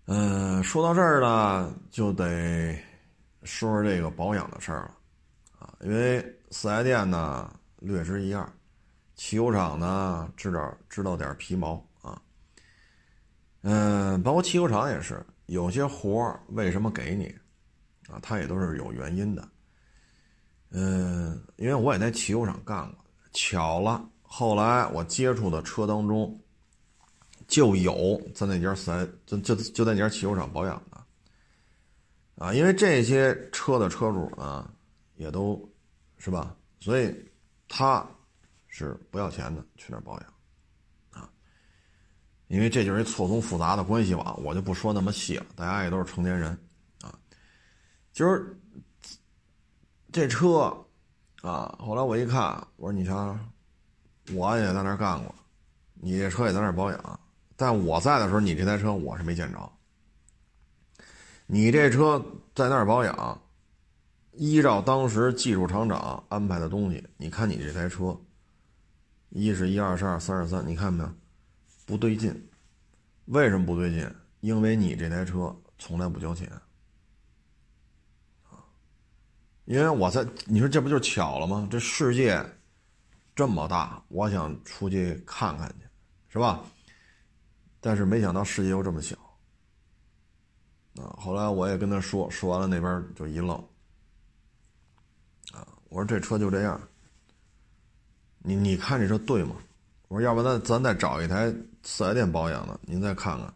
[0.06, 2.78] 嗯，说到这儿呢，就得。
[3.44, 4.96] 说说这个保养的事儿了，
[5.58, 8.48] 啊，因为四 S 店呢略知一二，
[9.16, 12.22] 汽修厂呢知道知道点皮毛啊，
[13.62, 17.36] 嗯，包括汽修厂也是，有些活为什么给你，
[18.12, 19.48] 啊，他也都是有原因的，
[20.72, 26.38] 嗯，因为我也在汽修厂干过，巧了，后来我接触的车当中
[27.48, 30.98] 就有在那家四 S 就就就在那家汽修厂保养的。
[32.44, 34.68] 啊，因为这些车的车主呢，
[35.16, 35.62] 也都，
[36.18, 36.56] 是吧？
[36.80, 37.14] 所以
[37.68, 38.04] 他
[38.68, 40.34] 是不要钱的，去那保养，
[41.12, 41.30] 啊，
[42.48, 46.58] 因为这就是一错综复杂的关系网，我就不说那么细了，大家也都是成年人，
[48.12, 48.58] 就是
[50.12, 50.86] 这车，
[51.42, 53.38] 啊，后来我一看，我说你瞧，
[54.34, 55.34] 我也在那儿干过，
[55.96, 57.20] 你这车也在那儿保养，
[57.56, 59.72] 但我在的时候，你这台车我是没见着。
[61.46, 62.24] 你这车
[62.56, 63.42] 在那儿保养，
[64.34, 68.18] 依照当时技术厂长安排的东西，你看你这台车，
[69.30, 71.12] 一是一二十二三十三，你看没有？
[71.86, 72.50] 不对劲，
[73.26, 74.10] 为什么不对劲？
[74.40, 76.50] 因为你这台车从来不交钱，
[78.50, 78.64] 啊，
[79.72, 81.66] 因为我在，你说这不就巧了吗？
[81.72, 82.46] 这世界
[83.34, 85.86] 这么大，我想出去看看去，
[86.28, 86.62] 是吧？
[87.80, 89.16] 但是没想到世界又这么小。
[90.98, 91.16] 啊！
[91.18, 93.56] 后来我也跟他说，说完了那边就一愣。
[95.54, 95.66] 啊！
[95.88, 96.78] 我说这车就这样。
[98.40, 99.56] 你你看这车对吗？
[100.10, 101.50] 我说要不咱咱再找一台
[101.84, 103.54] 四 S 店保养的，您再看看。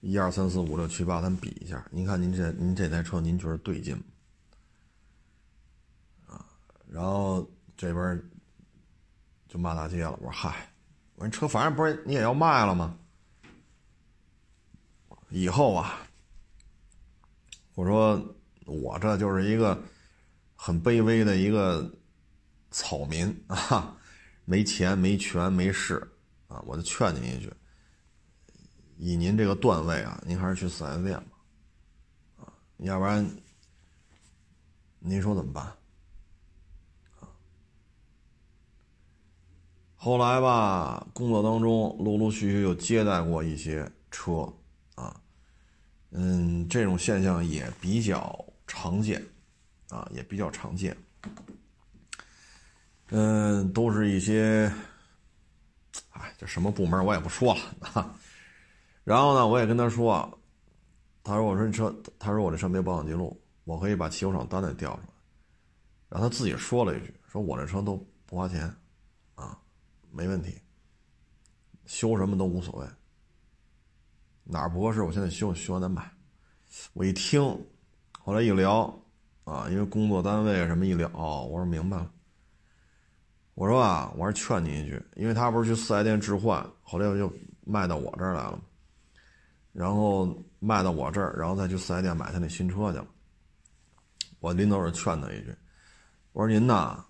[0.00, 1.86] 一二三四五六七八，咱比一下。
[1.92, 4.02] 您看您这您这台车您觉得对劲吗？
[6.94, 7.44] 然后
[7.76, 8.22] 这边
[9.48, 10.12] 就骂大街了。
[10.20, 10.72] 我说嗨，
[11.16, 12.96] 我说车反正不是你也要卖了吗？
[15.30, 15.98] 以后啊。
[17.74, 19.76] 我说，我这就是一个
[20.54, 21.92] 很卑微的一个
[22.70, 23.96] 草民啊，
[24.44, 25.96] 没钱、没权、没势
[26.46, 27.52] 啊，我就劝您一句：
[28.96, 33.28] 以您这个段位啊，您还是去四 S 店吧，啊，要不然
[35.00, 35.76] 您说怎么办？
[40.04, 44.46] 后来吧，工作当中陆陆续续又接待过一些车，
[44.96, 45.18] 啊，
[46.10, 49.24] 嗯，这种现象也比较常见，
[49.88, 50.94] 啊，也比较常见。
[53.12, 54.70] 嗯，都是一些，
[56.10, 57.62] 哎，这什么部门我也不说了
[57.94, 58.14] 啊。
[59.04, 60.38] 然后呢，我也跟他说，
[61.22, 65.08] 他说我说你车，他说我这车没保养记录，我可以把汽修厂单子调出来。
[66.10, 68.70] 然后他自己说了一句，说我这车都不花钱。
[70.16, 70.62] 没问题，
[71.86, 72.86] 修什么都无所谓。
[74.44, 76.08] 哪儿不合适，我现在修修完再买。
[76.92, 77.42] 我一听，
[78.20, 78.96] 后来一聊，
[79.42, 82.12] 啊，因为工作单位什么一聊，我说明白了。
[83.54, 87.32] 我说啊，我说劝你一句，因为他不是去四 S 店置换，后来又
[87.64, 88.62] 卖到我这儿来了，
[89.72, 93.06] 然后卖到我这儿，然后再去四 S 店买他那新车去了。
[94.38, 95.52] 我临走时劝他一句，
[96.32, 97.04] 我说您呐。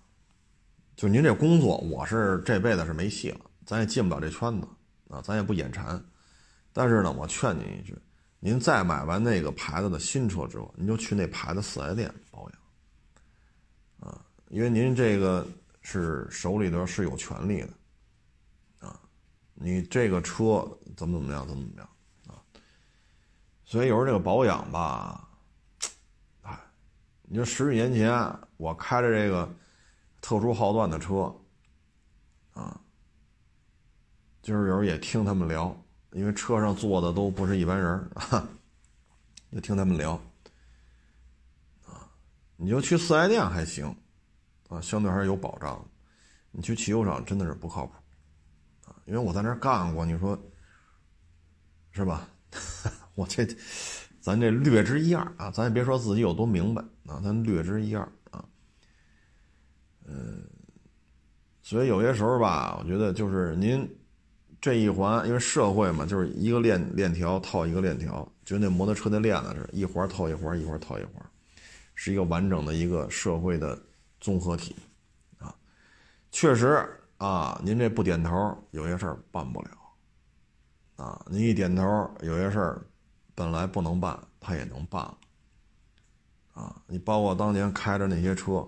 [0.95, 4.67] 就您这工作，我是这辈子是没戏了，咱也进不了这圈子
[5.09, 6.01] 啊，咱也不眼馋。
[6.71, 7.97] 但是呢，我劝您一句，
[8.39, 15.45] 您再买完那个牌子的新车之后，您就去那牌子四 S 店保养啊，因为您这个
[15.81, 18.97] 是手里头是有权利的啊，
[19.53, 21.89] 你这个车怎么怎么样，怎么怎么样
[22.27, 22.39] 啊。
[23.65, 25.27] 所以有时候这个保养吧，
[26.43, 26.57] 哎，
[27.23, 28.13] 你说十几年前
[28.55, 29.53] 我开着这个。
[30.25, 31.31] 特殊号段的车，
[32.53, 32.81] 啊，
[34.41, 35.79] 就是有时候也听他们聊，
[36.13, 38.49] 因为车上坐的都不是一般人啊，
[39.53, 40.19] 就听他们聊，
[41.85, 42.09] 啊，
[42.57, 43.95] 你就去四 S 店还行，
[44.67, 45.87] 啊，相对还是有保障，
[46.49, 47.93] 你去汽修厂真的是不靠谱，
[48.87, 50.35] 啊，因为我在那儿干过，你说
[51.91, 52.27] 是吧？
[53.13, 53.45] 我这
[54.19, 58.11] 咱这略知一二啊，咱也别说自己有多明白啊，咱略知一二。
[60.07, 60.43] 嗯，
[61.63, 63.89] 所以有些时候吧，我觉得就是您
[64.61, 71.13] 这一环，因为社会嘛，就是一个链链条套一个链条，就那摩托车的链子是一环套一环，一环套一环，
[71.95, 73.79] 是一个完整的一个社会的
[74.19, 74.75] 综合体
[75.39, 75.53] 啊。
[76.31, 76.87] 确实
[77.17, 79.69] 啊，您这不点头，有些事儿办不了
[80.97, 81.25] 啊。
[81.29, 81.83] 您一点头，
[82.21, 82.85] 有些事儿
[83.33, 85.17] 本来不能办，他也能办了
[86.53, 86.81] 啊。
[86.85, 88.67] 你包括当年开着那些车。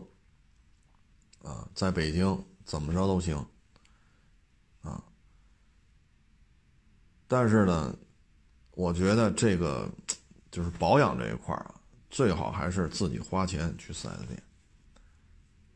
[1.47, 3.37] 啊，在北京怎么着都行，
[4.81, 5.01] 啊，
[7.25, 7.97] 但是呢，
[8.71, 9.89] 我觉得这个
[10.51, 11.79] 就是保养这一块啊，
[12.09, 14.43] 最好还是自己花钱去四 S 店，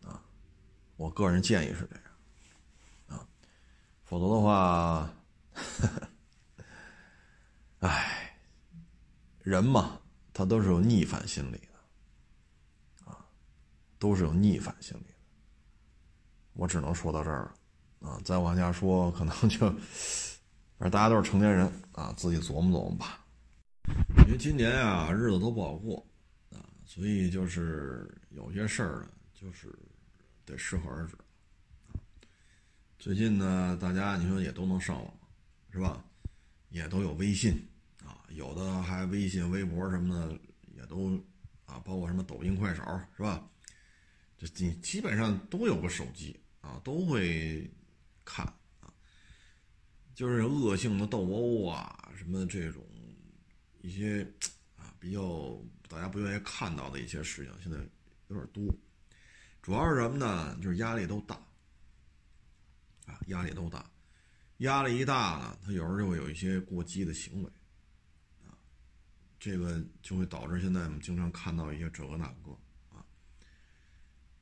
[0.03, 0.21] 啊，
[0.97, 3.25] 我个人建议是这样，啊，
[4.03, 5.09] 否则的话，
[7.79, 8.37] 唉，
[9.41, 10.01] 人嘛，
[10.33, 13.25] 他都是有逆反心理的，啊，
[13.97, 15.10] 都是有逆反心理。
[16.53, 17.51] 我只能说到这儿
[17.99, 23.25] 了，啊，再往下说可能就，反正大家都是成年人啊，自己琢磨琢磨吧。
[24.25, 26.05] 因为今年啊，日子都不好过
[26.51, 29.73] 啊，所以就是有些事儿呢，就是
[30.45, 31.15] 得适可而止。
[32.99, 35.13] 最近呢，大家你说也都能上网，
[35.71, 36.03] 是吧？
[36.69, 37.67] 也都有微信
[38.05, 40.39] 啊，有的还微信、微博什么的
[40.75, 41.19] 也都
[41.65, 42.83] 啊，包括什么抖音、快手，
[43.17, 43.43] 是吧？
[44.41, 46.35] 就你基本上都有个手机。
[46.61, 47.67] 啊，都会
[48.23, 48.45] 看
[48.81, 48.93] 啊，
[50.13, 52.85] 就是恶性的斗殴啊，什么这种
[53.81, 54.21] 一些
[54.75, 57.79] 啊比较大家不愿意看到的一些事情，现在
[58.27, 58.63] 有点多。
[59.63, 60.55] 主要是什么呢？
[60.61, 61.35] 就是压力都大
[63.07, 63.89] 啊，压力都大，
[64.57, 67.49] 压力一大呢，他有时候就会有一些过激的行为
[68.45, 68.53] 啊，
[69.39, 72.55] 这个就会导致现在我们经常看到一些这个那个，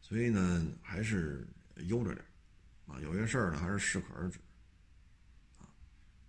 [0.09, 1.47] 所以呢，还是。
[1.87, 2.25] 悠着点
[2.87, 4.37] 啊，有些事儿呢还是适可而止，
[5.57, 5.63] 啊，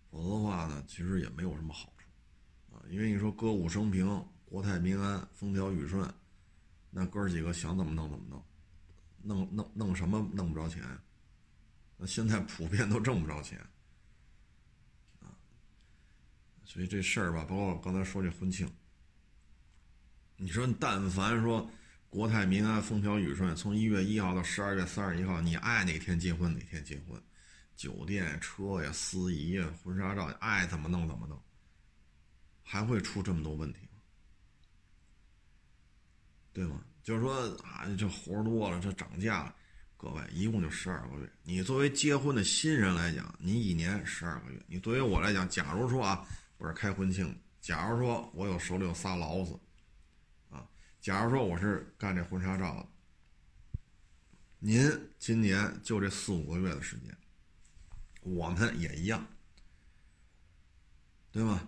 [0.09, 2.07] 否则的话呢，其实也没有什么好处，
[2.73, 6.09] 啊，因为你说歌舞升平、国泰民安、风调雨顺，
[6.88, 8.44] 那哥儿几个想怎么弄怎么弄，
[9.23, 10.85] 弄弄弄什么弄不着钱，
[11.96, 13.59] 那现在普遍都挣不着钱，
[16.65, 18.73] 所以这事儿吧，包括刚才说这婚庆，
[20.37, 21.69] 你说但凡说。
[22.11, 23.54] 国泰民安，风调雨顺。
[23.54, 27.23] 从一月一号到十二月三十一号，你爱哪天结婚哪天结婚，
[27.77, 31.40] 酒店、车呀、司仪呀、婚纱照，爱怎么弄怎么弄，
[32.65, 34.00] 还会出这么多问题吗？
[36.52, 36.83] 对吗？
[37.00, 37.33] 就是说
[37.63, 39.54] 啊，这活儿多了，这涨价了。
[39.96, 41.31] 各位，一共就十二个月。
[41.44, 44.61] 你作为结婚的新人来讲，你一年十二个月。
[44.67, 46.27] 你对于我来讲，假如说啊，
[46.58, 49.56] 我是开婚庆，假如说我有手里有仨老子。
[51.01, 52.88] 假如说我是干这婚纱照的，
[54.59, 57.17] 您今年就这四五个月的时间，
[58.21, 59.27] 我们也一样，
[61.33, 61.67] 对吧？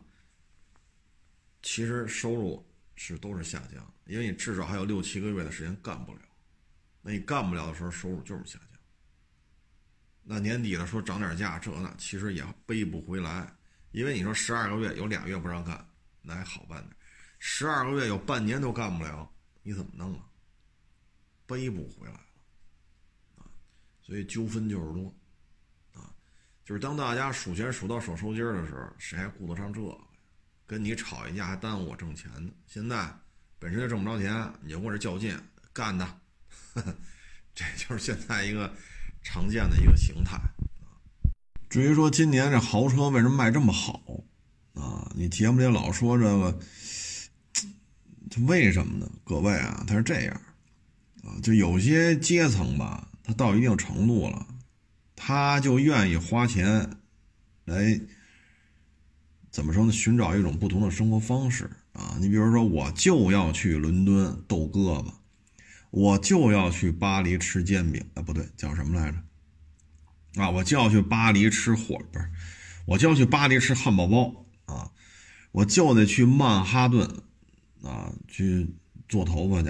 [1.62, 6.20] 其实收入是都是下降，因为你至少还有六七个月的时间干不了，
[7.00, 8.80] 那你干不了的时候，收入就是下降。
[10.24, 13.50] 那年底了说涨点价，这那其实也背不回来，
[13.92, 15.88] 因为你说十二个月有俩月不让干，
[16.20, 16.94] 那还好办点；
[17.44, 19.28] 十二个月有半年都干不了，
[19.64, 20.22] 你怎么弄啊？
[21.44, 22.20] 背不回来了
[23.36, 23.50] 啊！
[24.00, 25.12] 所以纠纷就是多
[25.92, 26.14] 啊，
[26.64, 29.98] 就是当大家数钱数到手抽筋儿的时候，谁还顾得上这个？
[30.68, 32.52] 跟你吵一架还耽误我挣钱呢。
[32.68, 33.12] 现在
[33.58, 35.36] 本身就挣不着钱，你就跟这较劲，
[35.72, 36.20] 干的，
[37.52, 38.72] 这就是现在一个。
[39.24, 40.98] 常见的一个形态啊
[41.68, 44.02] 至于说今年这豪车为什么卖这么好
[44.74, 45.08] 啊？
[45.14, 46.58] 你节目里老说这个，
[48.30, 49.10] 他为什么呢？
[49.24, 50.40] 各位啊，他是这样
[51.24, 54.46] 啊，就有些阶层吧，他到一定程度了，
[55.14, 56.98] 他就愿意花钱
[57.64, 58.00] 来
[59.50, 59.92] 怎么说呢？
[59.92, 62.16] 寻找一种不同的生活方式啊。
[62.20, 65.12] 你比如说，我就要去伦敦逗胳膊。
[65.90, 70.42] 我就要去巴黎吃煎饼啊，不对，叫什么来着？
[70.42, 72.30] 啊，我就要去巴黎吃火，不是，
[72.86, 74.90] 我就要去巴黎吃汉堡包啊，
[75.50, 77.06] 我就得去曼哈顿
[77.82, 78.68] 啊去
[79.08, 79.68] 做头发去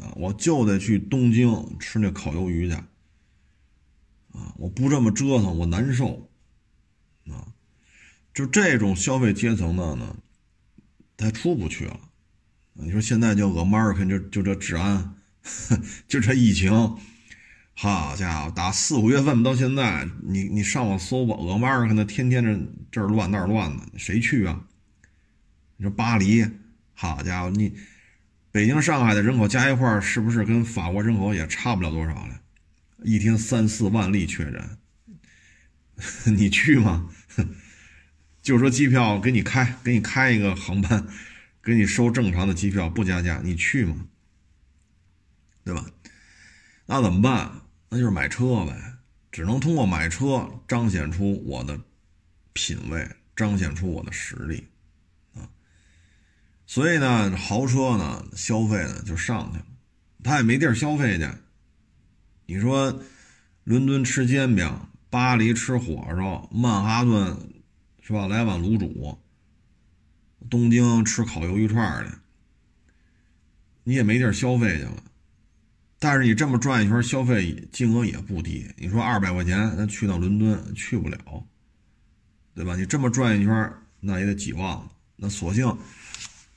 [0.00, 6.30] 啊，我就得去东京吃那烤鱿鱼去啊，我不这么折腾我难受
[7.28, 7.54] 啊，
[8.32, 10.16] 就这种消费阶层的呢，
[11.16, 12.00] 他出不去了。
[12.72, 15.14] 你说现在叫 American 就就这治安。
[16.08, 16.72] 就这疫情，
[17.74, 22.58] 好家伙，打四五月份到现在，你你上网搜吧，俄马尔可能天天这
[22.90, 24.66] 这儿乱那儿乱的，谁去啊？
[25.76, 26.46] 你说巴黎，
[26.94, 27.76] 好家伙，你
[28.50, 32.40] 北京、上海的人口加一块是不是跟法国人口也差不了多少了？
[33.02, 34.78] 一天三四万例确诊，
[36.34, 37.10] 你去吗？
[38.40, 41.06] 就说机票给你开，给你开一个航班，
[41.62, 44.06] 给你收正常的机票不加价，你去吗？
[45.64, 45.86] 对吧？
[46.86, 47.62] 那怎么办？
[47.88, 48.98] 那就是买车呗，
[49.32, 51.80] 只能通过买车彰显出我的
[52.52, 54.68] 品位，彰显出我的实力。
[56.66, 59.66] 所以呢，豪车呢，消费呢就上去了，
[60.22, 61.28] 他也没地儿消费去。
[62.46, 63.00] 你说，
[63.64, 64.70] 伦敦吃煎饼，
[65.10, 67.36] 巴黎吃火烧，曼哈顿
[68.02, 68.26] 是吧？
[68.26, 69.18] 来碗卤煮，
[70.50, 72.10] 东京吃烤鱿鱼串去，
[73.84, 75.02] 你也没地儿消费去了。
[75.98, 78.66] 但是你这么转一圈，消费金额也不低。
[78.76, 81.18] 你说二百块钱，那去到伦敦去不了，
[82.54, 82.76] 对吧？
[82.76, 84.90] 你这么转一圈，那也得几万了。
[85.16, 85.66] 那索性，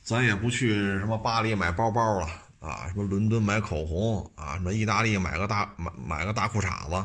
[0.08, 2.26] 咱也不去什么巴黎买包包了
[2.62, 6.95] 啊，什么伦敦买口红啊，什么意大利买个大买买个大裤衩子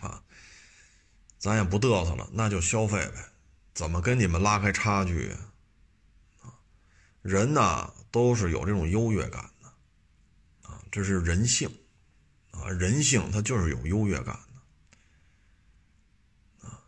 [0.00, 0.22] 啊，
[1.36, 3.14] 咱也不嘚瑟了，那就消费呗。
[3.74, 5.34] 怎么跟你们拉开差距
[6.42, 6.54] 啊？
[7.22, 10.80] 人呢，都是有这种优越感的，啊。
[10.92, 11.68] 这是人性，
[12.52, 14.38] 啊，人性它就是有优越感
[16.62, 16.78] 的，啊，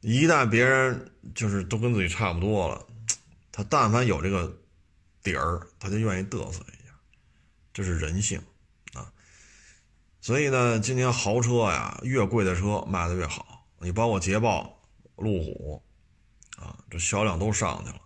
[0.00, 2.86] 一旦别人就是都跟自己差不多了，
[3.58, 4.56] 他但凡有这个
[5.20, 6.94] 底儿，他就愿意嘚瑟一下，
[7.72, 8.40] 这是人性，
[8.92, 9.12] 啊，
[10.20, 14.80] 所以呢，今年豪车呀，越贵的车卖的越好，你包括捷豹、
[15.16, 15.82] 路虎，
[16.56, 18.00] 啊，这销量都上去了，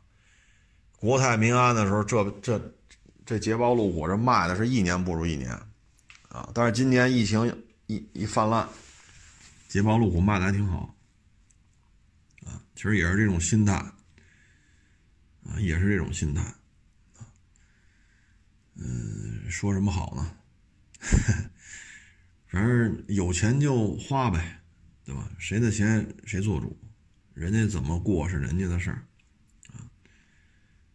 [0.96, 2.74] 国泰民安的时候，这这。
[3.24, 5.52] 这捷豹路虎这卖的是一年不如一年，
[6.28, 6.50] 啊！
[6.52, 8.68] 但是今年疫情一一泛滥，
[9.68, 10.92] 捷豹路虎卖的还挺好，
[12.44, 12.60] 啊！
[12.74, 13.80] 其实也是这种心态，
[15.44, 16.54] 啊，也是这种心态，
[18.74, 20.36] 嗯，说什么好呢？
[22.46, 24.60] 反正有钱就花呗，
[25.04, 25.30] 对吧？
[25.38, 26.78] 谁的钱谁做主，
[27.34, 29.04] 人家怎么过是人家的事儿。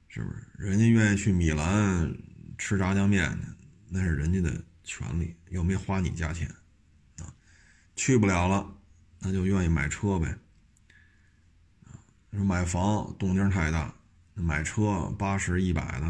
[0.10, 2.12] 是不是人家愿意去米兰
[2.58, 3.48] 吃炸酱面去？
[3.89, 6.48] 那是人家的权利，又没花你家钱
[7.20, 7.32] 啊。
[7.95, 8.76] 去不了了，
[9.20, 10.36] 那就愿意买车呗。
[11.84, 12.00] 啊，
[12.32, 13.93] 买房动静太大，
[14.38, 16.06] 买车八十一百的，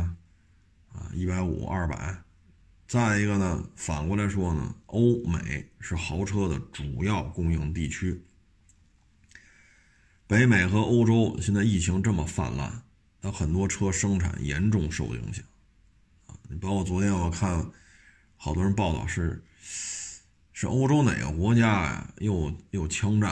[0.93, 2.23] 啊，一百五二百。
[2.88, 8.23] 再一个呢，反过来说呢，欧美是豪车的主要供应地区，
[10.25, 12.84] 北美和欧洲现在疫情这么泛滥。
[13.19, 15.43] 那很多车生产严重受影响，
[16.28, 17.71] 啊，你包括昨天我看，
[18.38, 19.43] 好多人报道是，
[20.53, 22.13] 是欧洲哪个国家呀？
[22.19, 23.32] 又又枪战，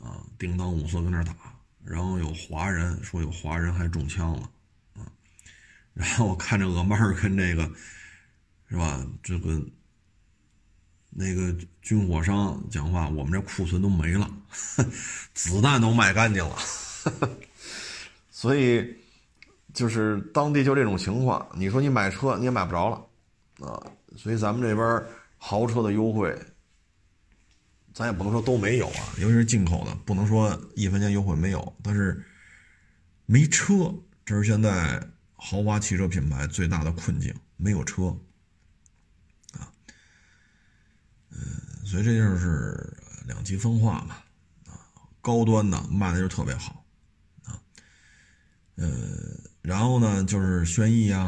[0.00, 1.32] 啊，叮当五四跟那打，
[1.90, 4.50] 然后有华人说有华人还中枪了，
[4.98, 5.08] 啊，
[5.94, 7.62] 然后我看着俄曼儿跟这个
[8.68, 9.58] 是吧，这个
[11.08, 14.30] 那个军火商讲话，我们这库存都没了，
[15.32, 16.56] 子弹都卖干净了，
[18.30, 18.94] 所以
[19.72, 21.48] 就是当地就这种情况。
[21.54, 23.80] 你说你买车你也买不着了啊，
[24.14, 25.02] 所以咱们这边
[25.38, 26.38] 豪车的优惠。
[27.98, 31.76] 咱也不能说都没有啊，尤其是进口的，不能说一分钱优惠没有。
[31.82, 32.24] 但是
[33.26, 33.92] 没车，
[34.24, 38.16] 这是现在豪华汽车品牌最大的困境，没有车
[39.54, 39.66] 啊。
[41.30, 41.40] 嗯，
[41.84, 42.96] 所以这就是
[43.26, 44.14] 两极分化嘛
[44.68, 44.78] 啊。
[45.20, 46.84] 高端的卖的就特别好
[47.46, 47.58] 啊，
[48.76, 48.88] 呃，
[49.60, 51.18] 然后呢就是轩逸呀，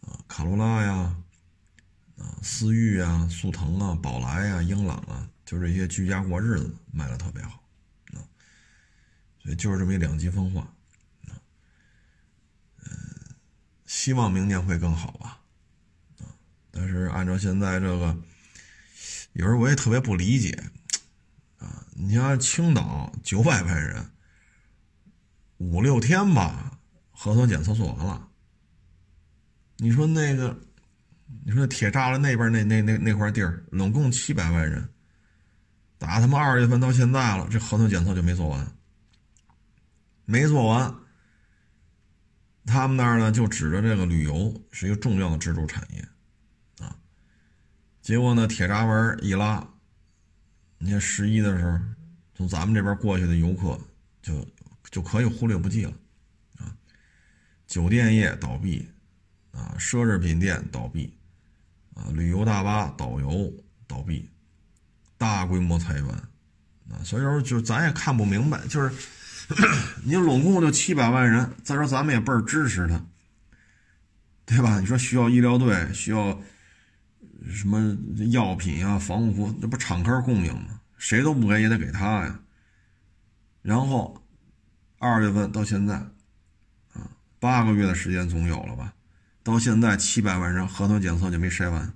[0.00, 1.16] 啊，卡罗拉呀，
[2.18, 5.30] 啊，思域啊，速腾啊，宝来呀，英朗啊。
[5.44, 7.62] 就这些居家过日子卖的特别好，
[8.14, 8.24] 啊，
[9.42, 10.62] 所以就是这么一两极分化，
[11.28, 11.36] 啊，
[12.78, 12.88] 嗯，
[13.84, 15.38] 希望明年会更好吧，
[16.20, 16.32] 啊，
[16.70, 18.16] 但是按照现在这个，
[19.34, 20.52] 有时候我也特别不理解，
[21.58, 24.10] 啊，你像青岛九百万人，
[25.58, 26.78] 五六天吧，
[27.10, 28.28] 核酸检测做完了，
[29.76, 30.58] 你说那个，
[31.44, 34.88] 你说铁栅栏那边那那那那块地儿，拢共七百万人。
[36.04, 38.76] 打他妈二月份到现在了，这核酸检测就没做完，
[40.26, 40.94] 没做完。
[42.66, 46.06] 他们那儿呢就指着这个旅游是一个重要的支柱产业，
[46.84, 46.94] 啊，
[48.02, 49.66] 结果呢铁闸门一拉，
[50.76, 51.78] 你看十一的时候，
[52.34, 53.80] 从咱们这边过去的游客
[54.20, 54.46] 就
[54.90, 55.92] 就可以忽略不计了，
[56.58, 56.76] 啊，
[57.66, 58.86] 酒店业倒闭，
[59.52, 61.16] 啊，奢侈品店倒闭，
[61.94, 63.50] 啊，旅游大巴导游
[63.86, 64.28] 倒闭。
[65.16, 66.08] 大规模裁员，
[66.90, 68.92] 啊，所以说就咱也看不明白，就是
[70.04, 73.04] 你拢共就七百万人，再说咱们也倍儿支持他，
[74.44, 74.80] 对吧？
[74.80, 76.40] 你说需要医疗队，需要
[77.50, 77.96] 什么
[78.30, 80.80] 药品啊、防护服，这不敞开供应吗？
[80.98, 82.40] 谁都不给也得给他呀。
[83.62, 84.22] 然后
[84.98, 85.94] 二月份到现在，
[86.92, 87.08] 啊，
[87.38, 88.92] 八个月的时间总有了吧？
[89.42, 91.92] 到现在七百万人核酸检测就没筛完。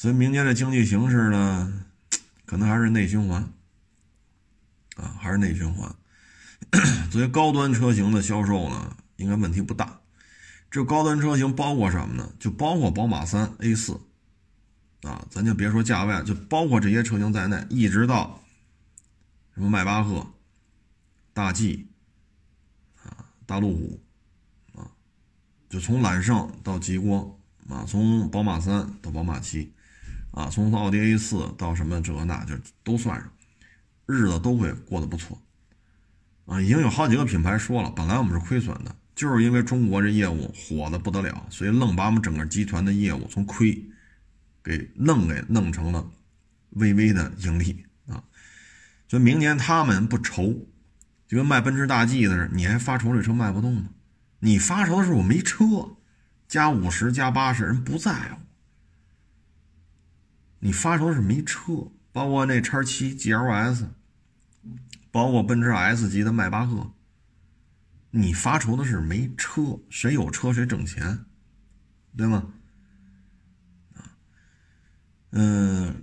[0.00, 1.84] 所以明年的经济形势呢，
[2.46, 3.42] 可能还是内循环，
[4.96, 5.94] 啊，还是内循环。
[7.12, 10.00] 所以高端车型的销售呢，应该问题不大。
[10.70, 12.32] 这高端车型包括什么呢？
[12.38, 14.00] 就包括宝马三、A 四，
[15.02, 18.42] 啊，咱就别说价位，就包括这些车型在内，一直到
[19.52, 20.26] 什么迈巴赫、
[21.34, 21.86] 大 G，
[23.04, 24.00] 啊，大路虎，
[24.80, 24.88] 啊，
[25.68, 27.30] 就从揽胜到极光，
[27.68, 29.74] 啊，从宝马三到宝马七。
[30.32, 32.54] 啊，从奥迪 A 四到什么这那就
[32.84, 33.32] 都算上，
[34.06, 35.40] 日子都会过得不错。
[36.46, 43.84] 啊，已经有好几个品牌说了，本来我们是亏损的，就是因为中国这业务火的不得了，所以愣把我们整个集团的业务从亏，
[44.62, 46.08] 给弄给弄成了
[46.70, 48.22] 微微的盈利啊。
[49.08, 50.66] 所以明年他们不愁，
[51.28, 53.90] 就跟卖奔驰大 G 的似的，你还发愁这车卖不动吗？
[54.38, 55.64] 你发愁的是我没车，
[56.48, 58.38] 加五十加八十人不在乎。
[60.60, 63.86] 你发愁的是没车，包括那叉七 GLS，
[65.10, 66.92] 包括奔驰 S 级的迈巴赫。
[68.12, 71.24] 你发愁的是没车，谁有车谁挣钱，
[72.16, 72.52] 对吗？
[75.30, 76.02] 嗯，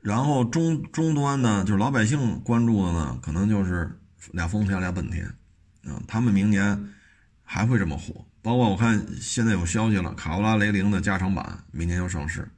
[0.00, 4.00] 然后中终端呢，就是老百姓关注的呢，可能就是
[4.32, 5.26] 俩丰田俩本田，
[5.84, 6.92] 啊，他们明年
[7.44, 8.26] 还会这么火。
[8.42, 12.50] 包括我看现在有消息了，卡罗拉雷凌的加长版明年要上市。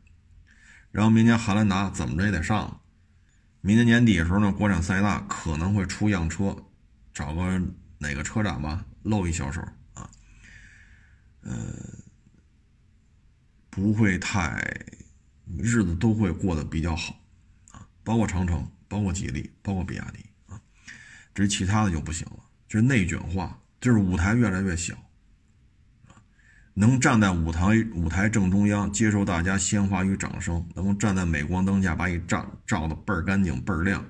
[0.97, 2.81] 然后明年汉兰达怎么着也得上，
[3.61, 6.57] 明年年底的时候呢，国产塞纳可能会出样车，
[7.13, 7.63] 找个
[7.99, 9.61] 哪个车展吧露一小手
[9.93, 10.11] 啊，
[11.43, 11.55] 呃，
[13.69, 14.59] 不会太，
[15.59, 17.15] 日子都会过得比较好
[17.73, 20.59] 啊，包括长城，包括吉利，包括比亚迪啊，
[21.35, 24.97] 至于其他的就不行了，就是内卷化，就是舞台越来越小。
[26.79, 34.05] 能站在舞台舞台正中央，接受大家鲜花与掌声，能够站在镁光灯下把你照照的倍儿干净倍儿亮，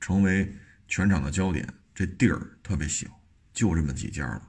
[0.00, 0.52] 成为
[0.88, 1.64] 全场的焦点，
[1.94, 3.06] 这地儿特别小，
[3.54, 4.42] 就这么几家了，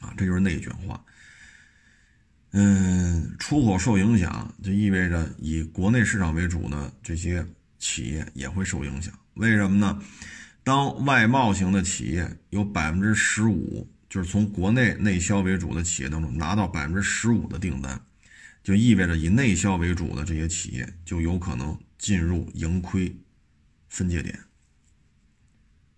[0.00, 1.02] 啊，这就是内卷化。
[2.50, 7.42] 嗯，出口受影响，就意味着以国内市场为主的这些
[7.78, 9.10] 企业也会受影响。
[9.36, 9.98] 为什么呢？
[10.62, 13.88] 当外贸型的企业有百分之十五。
[14.14, 18.00] 就是从国内内销为主的企业当中拿到百分之十五的订单，
[18.62, 23.16] 就意味着以内销为主的这些企业就有可能进入盈亏
[23.88, 24.38] 分界点，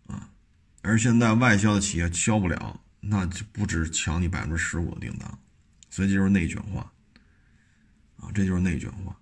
[0.06, 0.30] 啊，
[0.80, 5.38] 而现在外销的企业销不了，那就不止抢你百分之十五的订单，
[5.90, 6.90] 所以这就是内卷化，
[8.16, 9.14] 啊，这就是内卷化。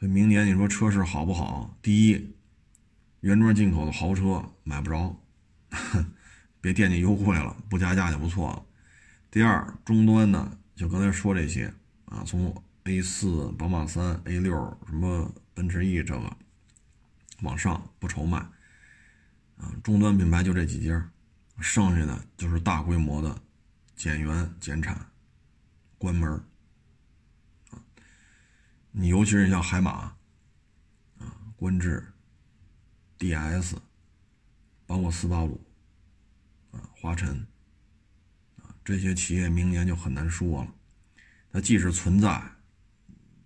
[0.00, 1.78] 所以明年你说车市好不好？
[1.80, 2.34] 第一，
[3.20, 5.22] 原装进口的豪车买不着，
[6.64, 8.64] 别惦记优惠了，不加价就不错了。
[9.30, 11.70] 第二，终端呢就刚才说这些
[12.06, 14.54] 啊，从 A 四、宝马三、A 六
[14.86, 16.36] 什么奔驰 E 这个
[17.42, 18.38] 往上不愁卖，
[19.58, 21.10] 啊，终端品牌就这几家。
[21.60, 23.38] 剩下的就是大规模的
[23.94, 24.98] 减员减产、
[25.98, 26.32] 关门
[27.70, 27.76] 啊！
[28.90, 30.16] 你尤其是像海马啊、
[31.56, 32.02] 观致、
[33.18, 33.76] DS，
[34.86, 35.60] 包括斯巴鲁、
[37.04, 37.46] 华晨
[38.62, 40.74] 啊这些企业，明年就很难说了。
[41.52, 42.42] 它即使存在，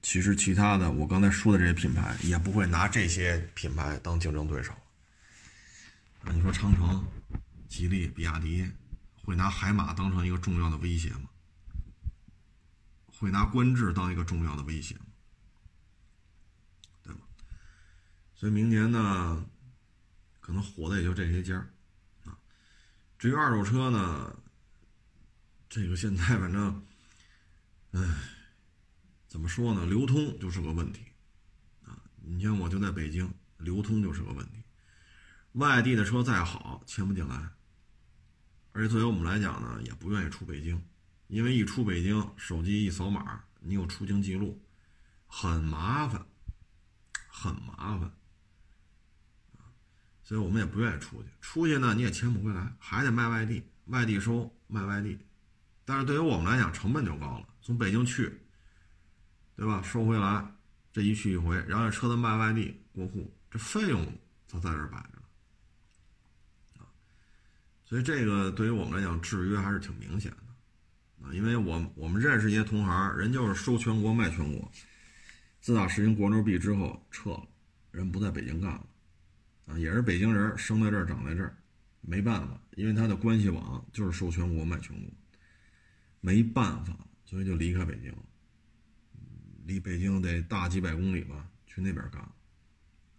[0.01, 4.73] 其实其他的我刚才说的这些品牌也不会拿这些品牌当竞争对手。
[6.33, 7.05] 你说长城？
[7.67, 8.65] 吉利、比亚迪
[9.25, 11.29] 会拿海马当成一个重要的威胁吗？
[13.09, 15.07] 会拿观致当一个重要的威胁吗？
[17.03, 17.23] 对吗？
[18.37, 19.45] 所以明年呢，
[20.39, 21.67] 可能火的也就这些家啊。
[23.19, 24.37] 至于二手车呢，
[25.69, 26.87] 这个现在反正，
[27.91, 28.01] 唉，
[29.27, 29.85] 怎么说呢？
[29.87, 31.03] 流通就是个问题
[31.85, 31.99] 啊。
[32.23, 34.63] 你像我就在北京，流通就是个问题。
[35.55, 37.49] 外地的车再好，签不进来。
[38.71, 40.81] 而且作为我们来讲呢，也不愿意出北京，
[41.27, 44.63] 因为一出北京，手机一扫码，你有出境记录，
[45.27, 46.25] 很麻烦，
[47.27, 48.13] 很麻烦，
[50.29, 51.29] 所以我们也不愿意出去。
[51.41, 55.19] 出去呢，你也签不回来，还得卖外地，外地收卖外地。
[55.87, 58.31] 但是对于我们来讲，成本就高了，从北京去，
[59.57, 59.81] 对吧？
[59.83, 60.47] 收回来，
[60.93, 64.07] 这一去一回，然后车子卖外地过户，这费用
[64.47, 66.83] 它在这摆着。
[67.87, 74.71] 所以这个对于我们来讲制约还是挺明显的，啊，因为我我们认识一些同行，人就是收全国卖全国，
[75.63, 77.49] 自打实行国 neu 币之后撤了，
[77.93, 78.87] 人不在北京干了，
[79.69, 81.57] 啊，也是北京人，生在这儿长在这儿，
[82.01, 85.13] 没办法，因为他的关系网就是收全国卖全国，
[86.21, 88.23] 没办法，所以就离开北京了，
[89.67, 92.27] 离北京得大几百公里吧，去那边干，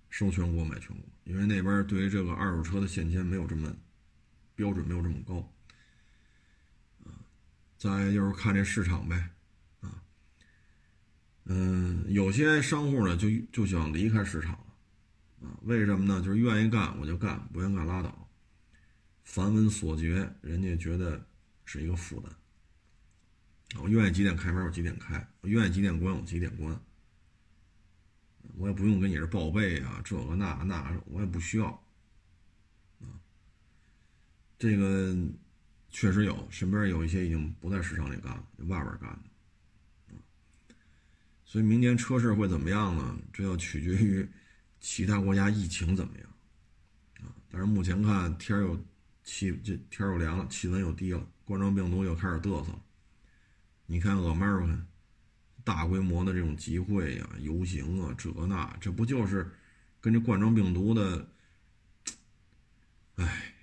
[0.09, 3.73] 收全国卖全国，因为那边对于这个二手车的现金没有这么。
[4.55, 5.35] 标准没有这么高，
[7.05, 7.15] 啊，
[7.77, 9.29] 再就是看这市场呗，
[11.45, 14.59] 嗯，有些商户呢就就想离开市场，
[15.41, 16.21] 啊，为什么呢？
[16.21, 18.29] 就是愿意干我就干，不愿干拉倒，
[19.23, 21.25] 繁文所绝，人家觉得
[21.65, 22.31] 是一个负担。
[23.81, 26.77] 我愿意几点开门我几点开，我愿意几点关我几点关，
[28.57, 31.83] 我也不用跟你这报备啊，这个那那我也不需要。
[34.57, 35.15] 这个
[35.89, 40.75] 确实有，身边有一些已经不在市场里干了，在外边干的，
[41.45, 43.17] 所以明年车市会怎么样呢？
[43.31, 44.27] 这要取决于
[44.79, 46.29] 其他国家疫情怎么样
[47.27, 47.35] 啊。
[47.51, 48.77] 但是目前看天又
[49.23, 52.81] 气，这天又凉了，气温又低了，冠状病毒又开始嘚瑟了。
[53.85, 54.79] 你看 America
[55.63, 59.51] 大规模的这种集会呀、游行啊，这那，这不就是
[59.99, 61.27] 跟这冠状病毒的？
[63.15, 63.53] 哎。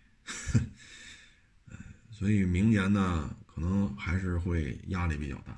[2.10, 5.52] 所以明年呢，可能还是会压力比较大，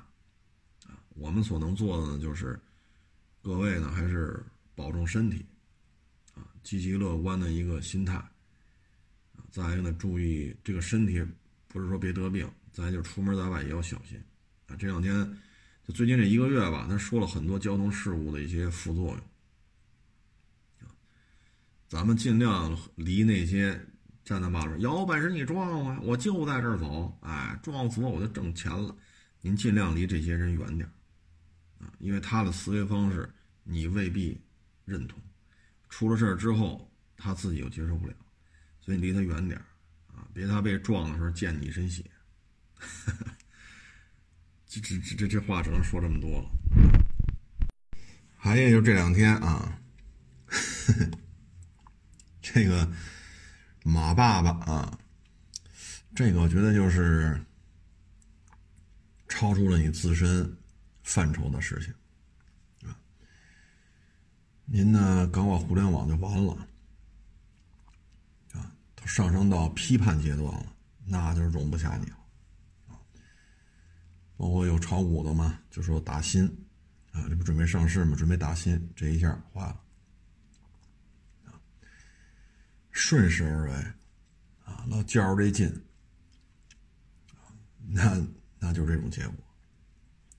[0.89, 2.59] 啊，我们所能做的呢，就是
[3.41, 4.43] 各位呢还是
[4.79, 5.45] 保重身体，
[6.33, 11.21] 啊，积极乐观的一个心态，啊，再一个呢，注意这个身体，
[11.67, 14.17] 不是说别得病，再就出门在外也要小心，
[14.67, 15.13] 啊，这两天
[15.85, 20.89] 就最近这一个月吧，他说了很多交通事故的一些副作用，
[21.89, 23.85] 咱们尽量离那些。
[24.25, 28.95] 站在马路上，有本事你撞我，我就在这儿走，哎，撞死我我就挣钱了。
[29.41, 30.87] 您尽量离这些人远点
[31.79, 33.27] 啊，因为他的思维方式
[33.63, 34.39] 你未必
[34.89, 35.21] 认同。
[35.87, 38.13] 出了事儿之后，他自己又接受不了，
[38.81, 39.57] 所以离他远点
[40.07, 42.03] 啊，别他被撞的时候溅你一身血。
[44.67, 46.49] 这这这这这话只能说这么多了。
[48.35, 49.79] 还有就这两天啊，
[52.41, 52.91] 这个。
[53.81, 54.99] 马爸爸啊，
[56.13, 57.41] 这个我觉得就是
[59.29, 60.53] 超出了你自身
[61.01, 61.91] 范畴的事情。
[64.71, 66.53] 您呢搞搞互联网就完了
[68.53, 70.73] 啊，都上升到批判阶段了，
[71.05, 72.17] 那就容不下你了
[72.87, 72.93] 啊。
[74.37, 76.45] 包括有炒股的嘛，就说打新
[77.11, 78.15] 啊，这不准备上市嘛？
[78.15, 79.81] 准备打新，这一下坏了。
[82.91, 83.73] 顺势而为，
[84.65, 85.83] 啊，老较着这劲，
[87.87, 88.21] 那
[88.59, 89.35] 那就是这种结果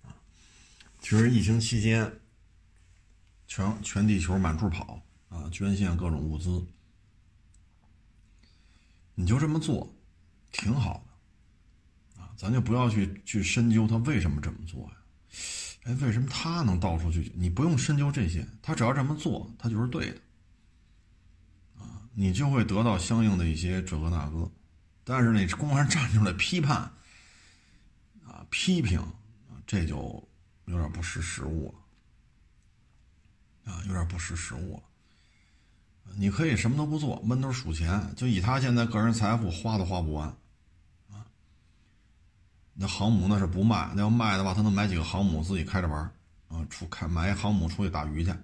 [0.02, 0.14] 啊。
[1.00, 2.19] 其实疫情期间，
[3.50, 6.64] 全全地球满处跑啊，捐献各种物资，
[9.16, 9.92] 你就这么做，
[10.52, 11.04] 挺好
[12.14, 12.30] 的啊。
[12.36, 14.92] 咱就不要去去深究他为什么这么做呀？
[15.82, 17.32] 哎，为什么他能到处去？
[17.34, 20.20] 你不用深究这些，他只要这么做，他就是对的
[21.76, 22.08] 啊。
[22.14, 24.48] 你就会得到相应的一些这个那个。
[25.02, 26.76] 但是你公然站出来批判，
[28.24, 29.04] 啊，批评，
[29.66, 29.96] 这就
[30.66, 31.79] 有点不识时务了，
[33.64, 34.82] 啊，有点不识时务了。
[36.16, 40.28] 你可以什么都不做，闷头数钱，就以他现在个人财富，花都花不完，
[41.10, 41.24] 啊，
[42.74, 46.00] 那航母那是不卖，那要卖的话，他能买几个航母自己开着玩
[46.48, 48.34] 啊，出开买一航母出去打鱼去。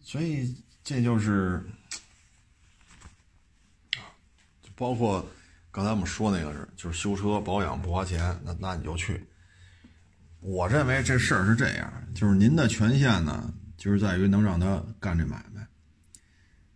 [0.00, 1.64] 所以这就是。
[4.78, 5.26] 包括
[5.70, 9.26] 刚才我们说那个是，就是修车保养不花钱，那那你就去。
[10.40, 15.66] 我认为这事儿是这样，就是您的权限呢，就是在于能让他干这买卖。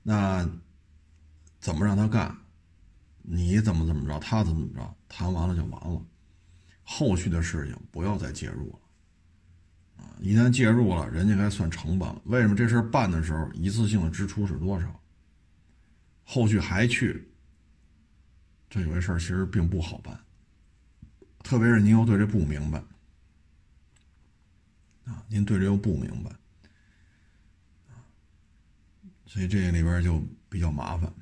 [0.03, 0.49] 那
[1.61, 2.37] 怎么让他干？
[3.23, 6.03] 你怎么怎么着，他怎么怎么着，谈完了就完了。
[6.83, 8.79] 后续的事情不要再介入了。
[9.99, 12.21] 啊，一旦介入了，人家该算成本了。
[12.25, 15.01] 为什么这事儿办的时候一次性的支出是多少？
[16.25, 17.29] 后续还去？
[18.69, 20.19] 这有些事儿其实并不好办，
[21.43, 22.83] 特别是您又对这不明白，
[25.11, 26.31] 啊，您对这又不明白，
[29.27, 31.13] 所以这里边就比较麻烦，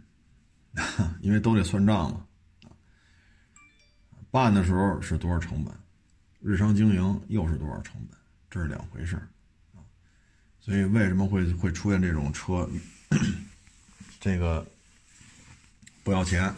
[1.20, 2.26] 因为都得算账嘛，
[4.30, 5.74] 办的时候是多少成本，
[6.40, 8.18] 日常经营又是多少成本，
[8.50, 9.18] 这是两回事，
[10.60, 12.68] 所以为什么会会出现这种车，
[14.20, 14.66] 这个
[16.04, 16.54] 不要钱？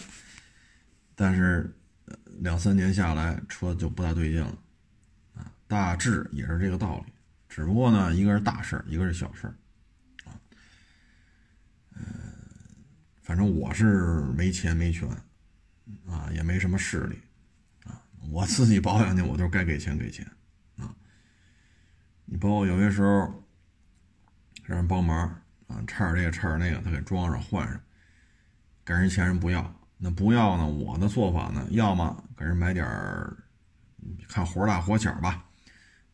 [1.15, 1.73] 但是
[2.41, 4.59] 两三年下来，车就不大对劲了，
[5.37, 7.13] 啊，大致也是这个道理，
[7.51, 9.55] 只不过呢，一个是大事儿，一个是小事儿，
[10.25, 10.39] 啊，
[11.97, 12.03] 嗯，
[13.21, 15.07] 反正我是没钱没权，
[16.07, 17.21] 啊，也没什么势力，
[17.85, 20.25] 啊，我自己保养去，我就该给钱给钱，
[20.77, 20.95] 啊，
[22.25, 23.45] 你包括有些时候
[24.65, 25.29] 让人帮忙，
[25.67, 27.81] 啊，差点这个差点那个，他给装上换上，
[28.85, 29.77] 给人钱人不要。
[30.03, 30.67] 那不要呢？
[30.67, 31.67] 我的做法呢？
[31.73, 33.37] 要么给人买点儿，
[34.29, 35.45] 看活大活小吧，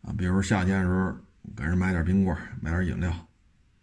[0.02, 1.16] 啊，比如夏天的时候
[1.54, 3.10] 给人买点冰棍，买点饮料，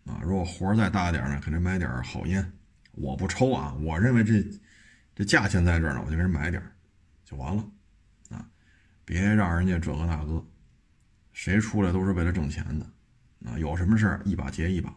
[0.06, 2.52] 啊，如果活再大点呢，给人买点好烟。
[2.94, 4.44] 我不抽啊，我认为这
[5.16, 6.62] 这价钱在这儿呢，我就给人买点
[7.26, 7.68] 就完了，
[8.30, 8.48] 啊，
[9.06, 10.46] 别让人家这个那个，
[11.32, 12.86] 谁出来都是为了挣钱的，
[13.50, 14.92] 啊，有什么事一把接一把，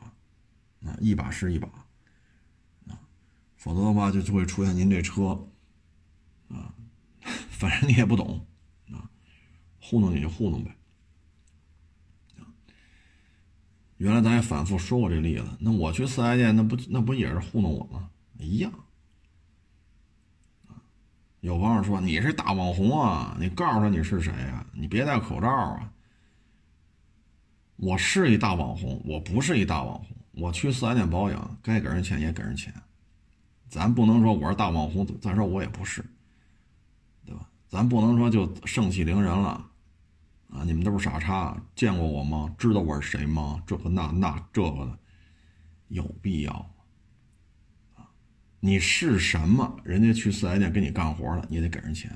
[0.85, 1.69] 啊，一把是一把。
[1.69, 3.01] 啊
[3.57, 5.49] 否则的话，就就会出现您这车，
[6.49, 6.75] 啊，
[7.49, 8.47] 反正你也不懂，
[8.93, 9.11] 啊，
[9.81, 10.76] 糊弄你就糊弄呗。
[13.99, 18.09] 原来咱也反复说过这例子，那我去四 S 店，那不那不也是糊弄我吗？
[18.39, 18.73] 一样。
[21.41, 24.67] 有网友说你是大网红啊，你告诉他你是谁啊？
[24.73, 25.93] 你别戴口罩啊。
[27.77, 30.07] 我是一大网红，我不是一大网红。
[30.33, 32.75] 我去四 S 店保养，该给人钱也给人钱。
[33.69, 36.05] 咱不能说我是大网红，再说我也不是，
[37.25, 37.49] 对吧？
[37.69, 39.65] 咱不能说就盛气凌人了，
[40.51, 40.63] 啊！
[40.65, 42.55] 你们都是傻叉，见过我吗？
[42.59, 43.63] 知道我是谁吗？
[43.67, 44.99] 这个那那这个的，
[45.89, 48.03] 有必要吗？
[48.03, 48.09] 啊！
[48.61, 49.81] 你是什么？
[49.85, 52.11] 人家去四 S 店给你干活了，你得给人钱。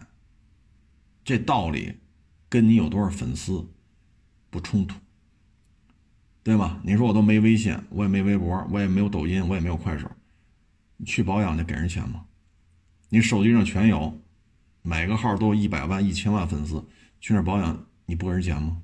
[1.24, 1.94] 这道理
[2.48, 3.68] 跟你有多少粉丝
[4.48, 4.96] 不冲突，
[6.42, 6.80] 对吧？
[6.82, 10.10] 你说我都没微信，我也没微博，我也没有抖音，我也没有快手。
[11.04, 12.26] 去保养去给人钱吗？
[13.08, 14.20] 你手机上全有，
[14.82, 16.84] 每个号都有一百万、一千万粉丝，
[17.20, 18.82] 去那保养你不给人钱吗？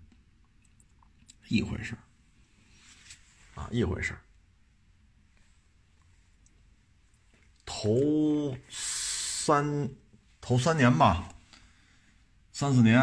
[1.48, 1.96] 一回事
[3.56, 4.16] 啊，一回事
[7.64, 9.90] 头三
[10.40, 11.28] 头三年吧，
[12.52, 13.00] 三四年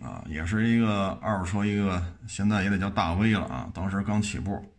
[0.00, 4.72] 啊，也是一个二手车，一个现在也得叫大 V 了啊，当时刚起步。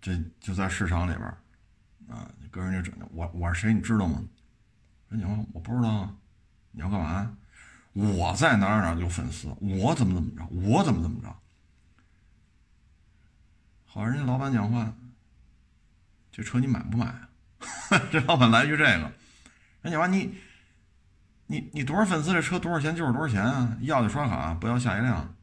[0.00, 1.26] 这就在市场里边
[2.08, 4.24] 啊，跟人家整，我我是谁你知道吗？
[5.10, 6.10] 人家说我不知道，
[6.70, 7.36] 你要干嘛？
[7.92, 11.36] 我在哪哪哪有粉丝，我怎么怎么着，我怎么怎么着。
[13.86, 14.94] 好，人家老板讲话，
[16.30, 17.28] 这车你买不买啊？
[18.12, 19.12] 这老板来句这个，
[19.82, 20.38] 人家说你
[21.46, 22.32] 你你多少粉丝？
[22.32, 23.76] 这车多少钱就是多少钱啊？
[23.80, 25.34] 要就刷卡，不要下一辆，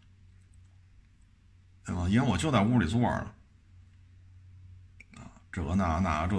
[1.83, 2.07] 对吧？
[2.07, 3.27] 因为我就在屋里坐着。
[5.51, 6.35] 这个那那这，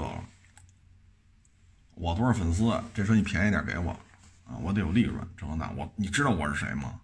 [1.95, 3.99] 我多少粉丝，这车你便宜点给我
[4.49, 7.01] 啊，我得有利润，这个那我你知道我是谁吗？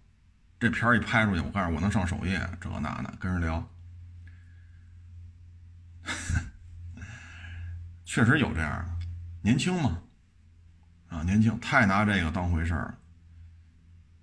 [0.59, 3.69] 这片一拍出去，我告诉我能上首页，这个那的跟人聊，
[8.03, 8.97] 确实有这样的，
[9.41, 10.01] 年轻嘛，
[11.09, 12.97] 啊年轻太拿这个当回事儿了，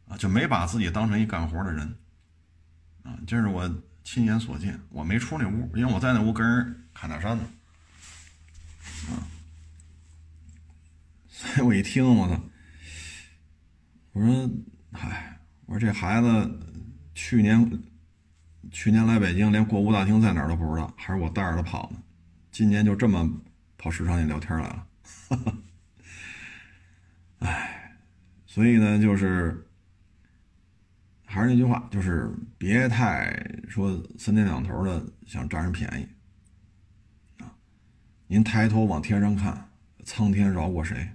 [0.09, 1.97] 啊就没把自己当成一干活的人，
[3.05, 3.71] 啊这是我
[4.03, 7.45] 亲眼所见，我没出那屋，因为我在那屋跟人侃大山呢，
[9.11, 9.23] 啊，
[11.29, 12.43] 所以我一听我操，
[14.13, 14.51] 我说
[14.93, 15.41] 嗨。
[15.67, 16.61] 我说这孩子
[17.15, 17.83] 去年
[18.71, 22.03] 去年来北京，连过户大厅在哪儿都不知道，还是我带着他跑呢。
[22.51, 23.27] 今年就这么
[23.79, 24.87] 跑市场里聊天来了，
[27.41, 27.97] 哎，
[28.45, 29.67] 所以呢，就是
[31.25, 33.35] 还是那句话，就是别太
[33.67, 36.07] 说三天两头的想占人便宜
[37.43, 37.51] 啊。
[38.27, 39.71] 您抬头往天上看，
[40.05, 41.09] 苍天饶过谁？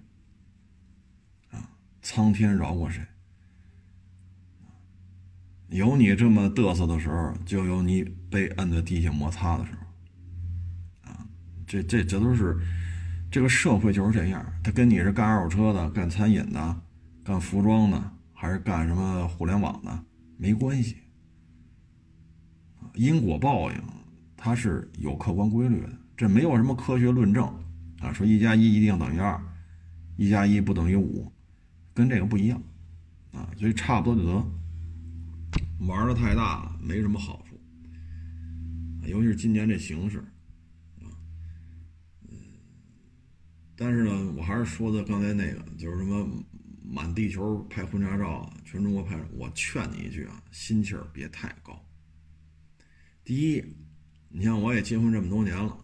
[2.09, 3.05] 苍天饶过谁？
[5.67, 8.01] 有你这么嘚瑟的时候，就有你
[8.31, 11.27] 被摁在地下摩擦的时候，啊，
[11.67, 12.57] 这这这都是
[13.29, 14.45] 这个社会就是这样。
[14.63, 16.81] 他跟你是干二手车的、干餐饮的、
[17.25, 20.05] 干服装的，还是干什么互联网的，
[20.37, 20.95] 没关系。
[22.93, 23.83] 因果报应
[24.37, 27.45] 它是有客观规律的，这没有什么科学论证
[27.99, 29.37] 啊，说一加一一定等于二，
[30.15, 31.29] 一加一不等于五，
[31.97, 32.61] 跟这个不一样
[33.31, 34.45] 啊，所以差不多就得。
[35.87, 37.59] 玩的太大了，没什么好处，
[39.07, 40.23] 尤其是今年这形势，
[41.01, 41.09] 嗯，
[43.75, 46.27] 但是呢，我还是说的刚才那个，就是什么
[46.83, 51.83] 满地球拍婚纱照，全中国拍，我劝你一句啊，心气儿别太高。
[53.23, 53.63] 第一，
[54.29, 55.83] 你像我也结婚这么多年了，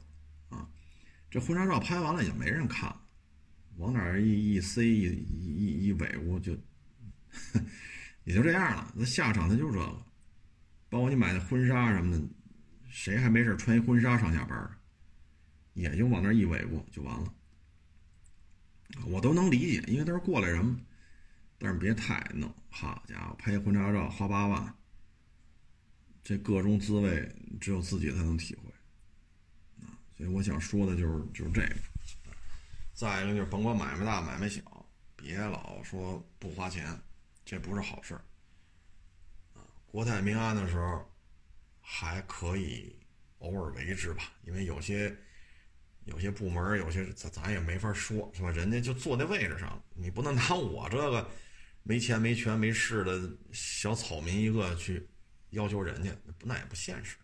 [0.50, 0.70] 啊，
[1.32, 2.96] 这婚纱照拍完了也没人看，
[3.78, 6.58] 往哪儿一一塞一一一尾乌就。
[8.26, 10.06] 也就这样了，那下场它就是这个，
[10.88, 12.24] 包括你买的婚纱什么的，
[12.88, 14.70] 谁还没事穿一婚纱上下班
[15.74, 17.34] 也就往那儿一尾过就完了。
[19.08, 20.80] 我都能理解，因为都是过来人嘛。
[21.58, 24.74] 但是别太弄，好家伙，拍婚纱照花八万，
[26.24, 28.72] 这各种滋味只有自己才能体会
[29.84, 30.00] 啊。
[30.16, 31.93] 所以我想说的就是就是这个。
[32.94, 34.62] 再一个就是甭管买卖大买卖小，
[35.16, 36.98] 别老说不花钱。
[37.46, 38.22] 这不是好事儿，
[39.54, 41.06] 啊，国泰民安的时候
[41.82, 42.98] 还可以
[43.40, 45.14] 偶尔为之吧，因为有些
[46.06, 48.50] 有些部门有些咱咱也没法说，是吧？
[48.50, 51.30] 人家就坐在位置上，你不能拿我这个
[51.84, 55.06] 没钱没权没势的小草民一个去
[55.50, 57.18] 要求人家，那也不现实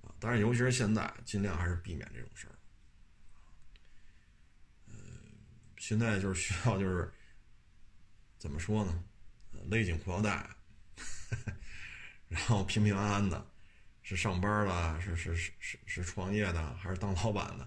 [0.00, 0.08] 啊。
[0.18, 2.56] 但是尤其是现在，尽量还是避免这种事儿。
[4.86, 4.96] 嗯，
[5.78, 7.12] 现在就是需要就是。
[8.38, 9.02] 怎么说呢？
[9.64, 10.46] 勒紧裤腰带，
[12.28, 13.44] 然后平平安安的，
[14.02, 17.66] 是上班的，是是是是是创业的，还是当老板的，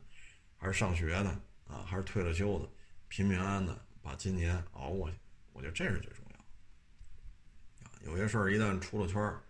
[0.56, 1.30] 还是上学的
[1.68, 2.70] 啊，还是退了休的，
[3.08, 5.18] 平平安安的把今年熬过去，
[5.54, 8.12] 我觉得这是最重要。
[8.12, 9.42] 有些事儿一旦出了圈儿，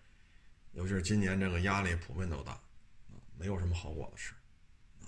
[0.72, 4.34] 尤其是今年这个压力普遍都大，啊，没有什么好果子吃，
[5.02, 5.06] 啊，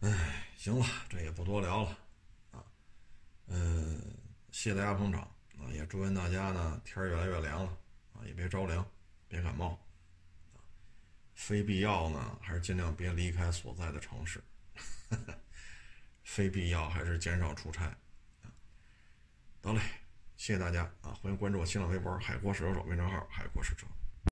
[0.00, 1.98] 哎，行了，这也不多聊了，
[3.48, 4.00] 嗯。
[4.52, 5.20] 谢大家捧场
[5.58, 5.68] 啊！
[5.70, 7.78] 也祝愿大家呢，天越来越凉了
[8.14, 8.84] 啊，也别着凉，
[9.28, 9.78] 别感冒。
[11.34, 14.42] 非必要呢，还是尽量别离开所在的城市。
[16.24, 17.94] 非必要还是减少出差。
[19.60, 19.80] 得嘞，
[20.38, 21.12] 谢谢大家啊！
[21.12, 23.86] 欢迎关注我新浪微博“海阔试车手”微信号“海阔试车”。